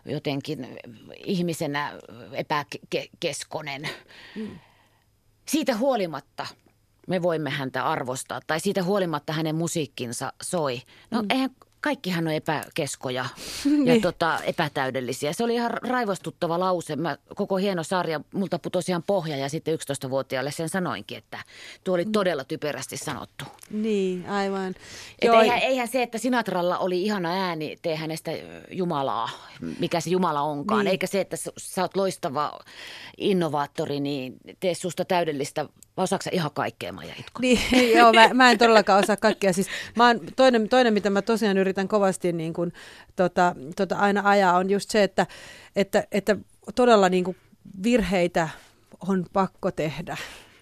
jotenkin 0.05 0.79
ihmisenä 1.25 1.93
epäkeskonen. 2.33 3.89
Siitä 5.49 5.77
huolimatta 5.77 6.47
me 7.07 7.23
voimme 7.23 7.51
häntä 7.51 7.87
arvostaa 7.87 8.41
tai 8.47 8.61
siitä 8.61 8.83
huolimatta 8.83 9.33
hänen 9.33 9.55
musiikkinsa 9.55 10.33
soi. 10.43 10.83
No 11.11 11.23
mm. 11.23 11.27
eihän 11.31 11.51
kaikkihan 11.85 12.27
on 12.27 12.33
epäkeskoja 12.33 13.25
ja 13.85 14.01
tota, 14.03 14.41
epätäydellisiä. 14.45 15.33
Se 15.33 15.45
oli 15.45 15.55
ihan 15.55 15.71
raivostuttava 15.71 16.61
lause. 16.61 16.97
Mä, 16.97 17.19
koko 17.35 17.57
hieno 17.57 17.83
sarja, 17.83 18.21
multa 18.35 18.59
putosi 18.59 18.93
ihan 18.93 19.03
pohja 19.03 19.37
ja 19.37 19.49
sitten 19.49 19.79
11-vuotiaalle 19.79 20.51
sen 20.51 20.69
sanoinkin, 20.69 21.19
että 21.19 21.39
tuo 21.85 21.95
oli 21.95 22.05
todella 22.05 22.45
typerästi 22.45 22.97
sanottu. 22.97 23.45
Niin, 23.71 24.29
aivan. 24.29 24.75
Et 25.19 25.33
eihän, 25.33 25.59
eihän 25.59 25.89
se, 25.89 26.03
että 26.03 26.19
Sinatralla 26.19 26.79
oli 26.79 27.03
ihana 27.03 27.47
ääni, 27.47 27.77
tee 27.83 27.97
hänestä 27.97 28.31
Jumalaa, 28.71 29.31
mikä 29.79 30.01
se 30.01 30.11
Jumala 30.11 30.43
onkaan. 30.43 30.79
Niin. 30.79 30.85
Niin. 30.85 30.91
Eikä 30.91 31.07
se, 31.07 31.21
että 31.21 31.37
sä, 31.37 31.53
sä 31.59 31.83
oot 31.83 31.97
loistava 31.97 32.59
innovaattori, 33.17 34.01
niin 34.01 34.37
tee 34.61 34.75
susta 34.75 35.05
täydellistä, 35.05 35.69
vai 35.97 36.03
osaatko 36.03 36.23
sä 36.23 36.31
ihan 36.33 36.51
kaikkea, 36.55 36.93
Maija 36.93 37.15
Itko? 37.19 37.41
Niin, 37.41 37.61
joo, 37.99 38.13
mä, 38.13 38.29
mä 38.35 38.51
en 38.51 38.59
todellakaan 38.59 39.05
osaa 39.05 39.17
kaikkea. 39.17 39.53
Siis, 39.53 39.67
mä 39.97 40.07
oon, 40.07 40.21
toinen, 40.37 40.69
toinen, 40.69 40.95
mitä 40.95 41.11
mä 41.11 41.23
tosiaan 41.23 41.59
yritän 41.59 41.89
kovasti 41.89 42.33
niin 42.33 42.53
kuin, 42.53 42.73
tota, 43.17 43.57
tota 43.77 43.97
aina 43.97 44.23
ajaa, 44.25 44.57
on 44.57 44.71
just 44.71 44.91
se, 44.91 45.03
että, 45.03 45.27
että, 45.77 46.05
että 46.13 46.37
todella 46.75 47.09
niin 47.09 47.25
kuin 47.25 47.37
virheitä 47.83 48.49
on 49.09 49.27
pakko 49.33 49.71
tehdä. 49.71 50.17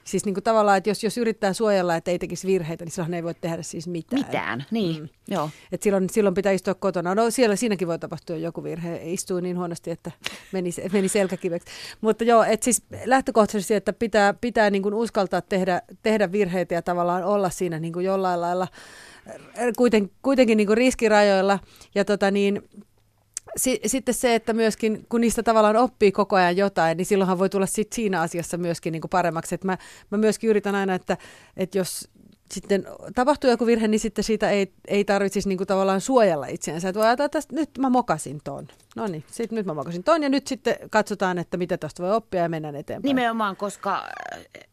Siis 0.04 0.24
niin 0.24 0.34
kuin 0.34 0.44
tavallaan, 0.44 0.78
että 0.78 0.90
jos, 0.90 1.04
jos 1.04 1.18
yrittää 1.18 1.52
suojella, 1.52 1.96
että 1.96 2.10
ei 2.10 2.18
tekisi 2.18 2.46
virheitä, 2.46 2.84
niin 2.84 2.92
silloin 2.92 3.14
ei 3.14 3.24
voi 3.24 3.34
tehdä 3.34 3.62
siis 3.62 3.88
mitään. 3.88 4.22
Mitään, 4.22 4.64
niin, 4.70 5.02
mm. 5.02 5.08
joo. 5.28 5.50
Et 5.72 5.82
silloin, 5.82 6.10
silloin 6.10 6.34
pitää 6.34 6.52
istua 6.52 6.74
kotona. 6.74 7.14
No 7.14 7.30
siellä 7.30 7.56
siinäkin 7.56 7.88
voi 7.88 7.98
tapahtua 7.98 8.36
joku 8.36 8.64
virhe. 8.64 9.00
Istuu 9.04 9.40
niin 9.40 9.58
huonosti, 9.58 9.90
että 9.90 10.10
meni, 10.52 10.70
meni 10.92 11.08
selkäkiveksi. 11.08 11.68
Mutta 12.00 12.24
joo, 12.24 12.42
et 12.42 12.62
siis 12.62 12.82
lähtökohtaisesti, 13.04 13.74
että 13.74 13.92
pitää, 13.92 14.34
pitää 14.34 14.70
niin 14.70 14.82
kuin 14.82 14.94
uskaltaa 14.94 15.40
tehdä, 15.40 15.82
tehdä 16.02 16.32
virheitä 16.32 16.74
ja 16.74 16.82
tavallaan 16.82 17.24
olla 17.24 17.50
siinä 17.50 17.78
niin 17.78 17.92
kuin 17.92 18.06
jollain 18.06 18.40
lailla 18.40 18.68
kuiten, 19.76 20.10
kuitenkin 20.22 20.56
niin 20.56 20.66
kuin 20.66 20.76
riskirajoilla. 20.76 21.58
Ja 21.94 22.04
tota 22.04 22.30
niin, 22.30 22.62
si, 23.56 23.80
sitten 23.86 24.14
se, 24.14 24.34
että 24.34 24.52
myöskin 24.52 25.06
kun 25.08 25.20
niistä 25.20 25.42
tavallaan 25.42 25.76
oppii 25.76 26.12
koko 26.12 26.36
ajan 26.36 26.56
jotain, 26.56 26.96
niin 26.96 27.06
silloinhan 27.06 27.38
voi 27.38 27.48
tulla 27.48 27.66
sit 27.66 27.92
siinä 27.92 28.20
asiassa 28.20 28.56
myöskin 28.56 28.92
niin 28.92 29.00
kuin 29.00 29.10
paremmaksi. 29.10 29.54
Et 29.54 29.64
mä, 29.64 29.78
mä 30.10 30.18
myöskin 30.18 30.50
yritän 30.50 30.74
aina, 30.74 30.94
että, 30.94 31.16
että 31.56 31.78
jos 31.78 32.08
sitten 32.52 32.84
tapahtuu 33.14 33.50
joku 33.50 33.66
virhe, 33.66 33.88
niin 33.88 34.00
sitten 34.00 34.24
siitä 34.24 34.50
ei, 34.50 34.72
ei 34.88 35.04
tarvitsisi 35.04 35.48
niin 35.48 35.56
kuin 35.58 35.66
tavallaan 35.66 36.00
suojella 36.00 36.46
itseänsä. 36.46 36.88
Että 36.88 36.98
voi 36.98 37.06
ajatella, 37.06 37.26
että 37.26 37.40
nyt 37.54 37.70
mä 37.78 37.90
mokasin 37.90 38.40
ton. 38.44 38.68
No 38.96 39.06
niin, 39.06 39.24
sitten 39.30 39.56
nyt 39.56 39.66
mä 39.66 39.74
mokasin 39.74 40.04
ton 40.04 40.22
ja 40.22 40.28
nyt 40.28 40.46
sitten 40.46 40.76
katsotaan, 40.90 41.38
että 41.38 41.56
mitä 41.56 41.78
tästä 41.78 42.02
voi 42.02 42.12
oppia 42.12 42.42
ja 42.42 42.48
mennään 42.48 42.76
eteenpäin. 42.76 43.08
Nimenomaan, 43.08 43.56
koska 43.56 44.08
äh, 44.34 44.68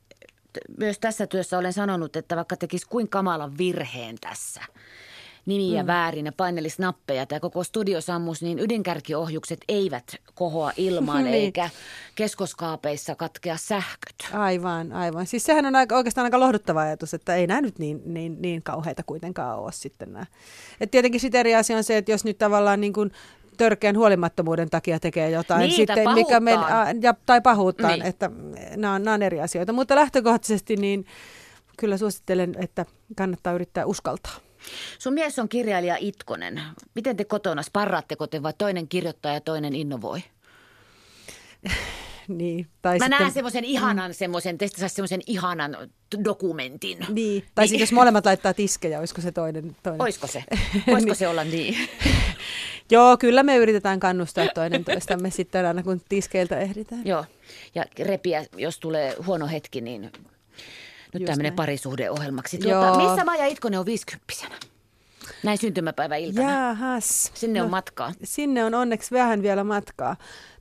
myös 0.77 0.99
tässä 0.99 1.27
työssä 1.27 1.57
olen 1.57 1.73
sanonut, 1.73 2.15
että 2.15 2.35
vaikka 2.35 2.57
tekisi 2.57 2.87
kuin 2.89 3.09
kamalan 3.09 3.57
virheen 3.57 4.15
tässä, 4.21 4.61
nimiä 5.49 5.83
mm. 5.83 5.87
väärin 5.87 6.25
ja 6.25 6.31
painelisi 6.31 6.81
nappeja 6.81 7.25
tai 7.25 7.39
koko 7.39 7.63
studio 7.63 8.01
sammus, 8.01 8.41
niin 8.41 8.59
ydinkärkiohjukset 8.59 9.59
eivät 9.67 10.15
kohoa 10.33 10.71
ilmaan 10.77 11.23
Niin. 11.29 11.33
eikä 11.33 11.69
keskoskaapeissa 12.15 13.15
katkea 13.15 13.57
sähköt. 13.57 14.15
Aivan, 14.33 14.93
aivan. 14.93 15.25
Siis 15.27 15.43
sehän 15.43 15.65
on 15.65 15.75
aika, 15.75 15.95
oikeastaan 15.95 16.25
aika 16.25 16.39
lohduttava 16.39 16.81
ajatus, 16.81 17.13
että 17.13 17.35
ei 17.35 17.47
nämä 17.47 17.61
nyt 17.61 17.79
niin, 17.79 18.01
niin, 18.05 18.41
niin 18.41 18.63
kauheita 18.63 19.03
kuitenkaan 19.03 19.59
ole 19.59 19.71
sitten 19.71 20.13
nämä. 20.13 20.25
Et 20.81 20.91
tietenkin 20.91 21.21
sitten 21.21 21.39
eri 21.39 21.55
asia 21.55 21.77
on 21.77 21.83
se, 21.83 21.97
että 21.97 22.11
jos 22.11 22.25
nyt 22.25 22.37
tavallaan 22.37 22.81
niin 22.81 22.93
kuin 22.93 23.11
törkeän 23.57 23.97
huolimattomuuden 23.97 24.69
takia 24.69 24.99
tekee 24.99 25.29
jotain, 25.29 25.59
Niin, 25.59 25.87
tai 25.87 25.95
sitten, 25.95 26.13
mikä 26.13 26.41
pahuuttaan. 26.41 26.87
a, 26.87 26.99
ja, 27.01 27.13
tai 27.25 27.41
pahuuttaan, 27.41 27.93
Niin. 27.93 28.05
että 28.05 28.31
nämä 28.75 28.93
on, 28.93 29.03
nämä 29.03 29.13
on 29.13 29.21
eri 29.21 29.41
asioita. 29.41 29.73
Mutta 29.73 29.95
lähtökohtaisesti 29.95 30.75
niin 30.75 31.05
kyllä 31.77 31.97
suosittelen, 31.97 32.55
että 32.59 32.85
kannattaa 33.17 33.53
yrittää 33.53 33.85
uskaltaa. 33.85 34.48
Sun 34.99 35.13
mies 35.13 35.39
on 35.39 35.49
kirjailija 35.49 35.97
Itkonen. 35.99 36.61
Miten 36.95 37.17
te 37.17 37.25
kotona, 37.25 37.61
sparraatteko 37.61 38.27
te 38.27 38.43
vai 38.43 38.53
toinen 38.57 38.87
kirjoittaa 38.87 39.33
ja 39.33 39.41
toinen 39.41 39.75
innovoi? 39.75 40.23
Niin, 42.29 42.67
tai 42.81 42.99
Mä 42.99 43.05
sitten, 43.05 43.19
näen 43.19 43.33
semmoisen 43.33 43.63
ihanan, 43.63 44.13
semmoisen, 44.13 44.57
teistä 44.57 44.79
saisi 44.79 44.95
semmoisen 44.95 45.21
ihanan 45.27 45.77
dokumentin. 46.23 46.97
Niin, 47.09 47.45
tai 47.55 47.67
sitten 47.67 47.79
jos 47.79 47.91
molemmat 47.91 48.25
laittaa 48.25 48.53
tiskejä, 48.53 48.99
olisiko 48.99 49.21
se 49.21 49.31
toinen? 49.31 49.75
toinen? 49.83 50.01
Oisko 50.01 50.27
se? 50.27 50.43
Voisiko 50.91 51.15
se 51.15 51.27
olla 51.27 51.43
niin? 51.43 51.75
Joo, 52.91 53.17
kyllä 53.17 53.43
me 53.43 53.57
yritetään 53.57 53.99
kannustaa 53.99 54.47
toinen 54.47 54.85
toistamme 54.85 55.29
sitten 55.29 55.65
aina, 55.65 55.83
kun 55.83 56.01
tiskeiltä 56.09 56.59
ehditään. 56.59 57.05
Joo, 57.05 57.25
ja 57.75 57.85
repiä, 57.99 58.45
jos 58.57 58.79
tulee 58.79 59.15
huono 59.25 59.47
hetki, 59.47 59.81
niin 59.81 60.11
nyt 61.13 61.25
tämä 61.25 61.35
menee 61.35 61.51
parisuhdeohjelmaksi. 61.51 62.59
Joo. 62.69 62.83
Tuota, 62.83 62.97
missä 62.97 63.25
Maija 63.25 63.45
Itkonen 63.45 63.79
on 63.79 63.85
viisikymppisenä? 63.85 64.55
Näin 65.43 65.57
syntymäpäiväiltana. 65.57 66.51
Jaahas. 66.51 67.31
Sinne 67.33 67.61
on 67.61 67.69
matkaa. 67.69 68.13
Sinne 68.23 68.65
on 68.65 68.73
onneksi 68.73 69.11
vähän 69.11 69.41
vielä 69.41 69.63
matkaa. 69.63 70.15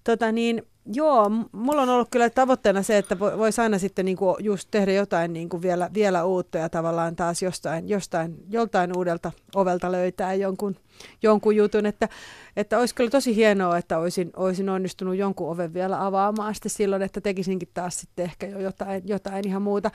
Tota 0.05 0.33
niin, 0.33 0.63
joo, 0.93 1.31
mulla 1.53 1.83
on 1.83 1.89
ollut 1.89 2.09
kyllä 2.11 2.31
tavoitteena 2.31 2.83
se, 2.83 2.99
että 2.99 3.15
vo- 3.15 3.39
voisi 3.39 3.61
aina 3.61 3.79
sitten 3.79 4.05
niinku 4.05 4.37
just 4.41 4.69
tehdä 4.71 4.93
jotain 4.93 5.33
niinku 5.33 5.63
vielä, 5.63 5.91
vielä 5.95 6.25
uutta 6.25 6.59
ja 6.59 6.69
tavallaan 6.69 7.17
taas 7.17 7.43
jostain, 7.43 7.89
jostain, 7.89 8.37
joltain 8.51 8.97
uudelta 8.97 9.33
ovelta 9.55 9.93
löytää 9.93 10.35
jonkun, 10.35 10.77
jonkun 11.23 11.57
jutun. 11.57 11.87
Että, 11.87 12.09
että 12.59 12.79
olisi 12.79 12.95
kyllä 12.95 13.11
tosi 13.11 13.37
hienoa, 13.37 13.79
että 13.79 13.99
olisin, 13.99 14.31
olisin 14.37 14.69
onnistunut 14.69 15.17
jonkun 15.17 15.51
oven 15.51 15.75
vielä 15.75 16.07
avaamaan 16.07 16.55
sitten 16.55 16.71
silloin, 16.71 17.03
että 17.03 17.21
tekisinkin 17.21 17.69
taas 17.75 18.01
sitten 18.01 18.25
ehkä 18.25 18.47
jo 18.47 18.59
jotain, 18.59 19.03
jotain 19.07 19.49
ihan 19.49 19.63
muuta. 19.63 19.91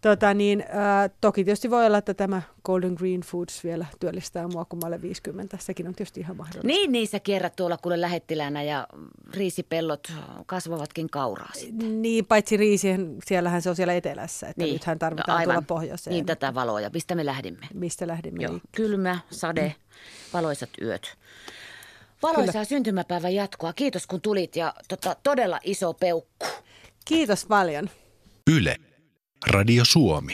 Tota 0.00 0.34
niin, 0.34 0.64
ää, 0.68 1.10
toki 1.20 1.44
tietysti 1.44 1.70
voi 1.70 1.86
olla, 1.86 1.98
että 1.98 2.14
tämä 2.14 2.42
Golden 2.64 2.94
Green 2.94 3.20
Foods 3.20 3.64
vielä 3.64 3.86
työllistää 4.00 4.48
mua, 4.48 4.64
kun 4.64 4.78
mä 4.82 4.88
olen 4.88 5.02
50. 5.02 5.56
Sekin 5.60 5.88
on 5.88 5.94
tietysti 5.94 6.20
ihan 6.20 6.36
mahdollista. 6.36 6.66
Niin, 6.66 6.92
niin 6.92 7.08
sä 7.08 7.20
kierrät 7.20 7.56
tuolla 7.56 7.76
kuule 7.76 8.00
lähettilänä 8.00 8.62
ja 8.62 8.86
riisipellot 9.34 10.12
kasvavatkin 10.46 11.10
kauraa. 11.10 11.50
sitten. 11.54 12.02
Niin, 12.02 12.26
paitsi 12.26 12.56
riisien, 12.56 13.16
siellähän 13.24 13.62
se 13.62 13.70
on 13.70 13.76
siellä 13.76 13.94
etelässä, 13.94 14.48
että 14.48 14.62
niin. 14.62 14.72
nythän 14.72 14.98
tarvitaan 14.98 15.38
Aivan. 15.38 15.54
tulla 15.54 15.66
pohjoiseen. 15.66 16.14
Niin 16.14 16.26
tätä 16.26 16.54
valoa. 16.54 16.80
Ja 16.80 16.90
mistä 16.92 17.14
me 17.14 17.26
lähdimme? 17.26 17.66
Mistä 17.74 18.06
lähdimme? 18.06 18.42
Joo. 18.42 18.52
liikkeelle. 18.52 18.88
Kylmä, 18.88 19.18
sade, 19.30 19.74
valoisat 20.32 20.70
yöt. 20.82 21.16
Valoisaa 22.22 22.52
Kyllä. 22.52 22.64
syntymäpäivän 22.64 23.34
jatkoa. 23.34 23.72
Kiitos 23.72 24.06
kun 24.06 24.20
tulit 24.20 24.56
ja 24.56 24.74
tota, 24.88 25.16
todella 25.22 25.60
iso 25.64 25.92
peukku. 25.92 26.46
Kiitos 27.04 27.46
paljon. 27.46 27.90
Yle. 28.56 28.76
Radio 29.46 29.84
Suomi. 29.84 30.28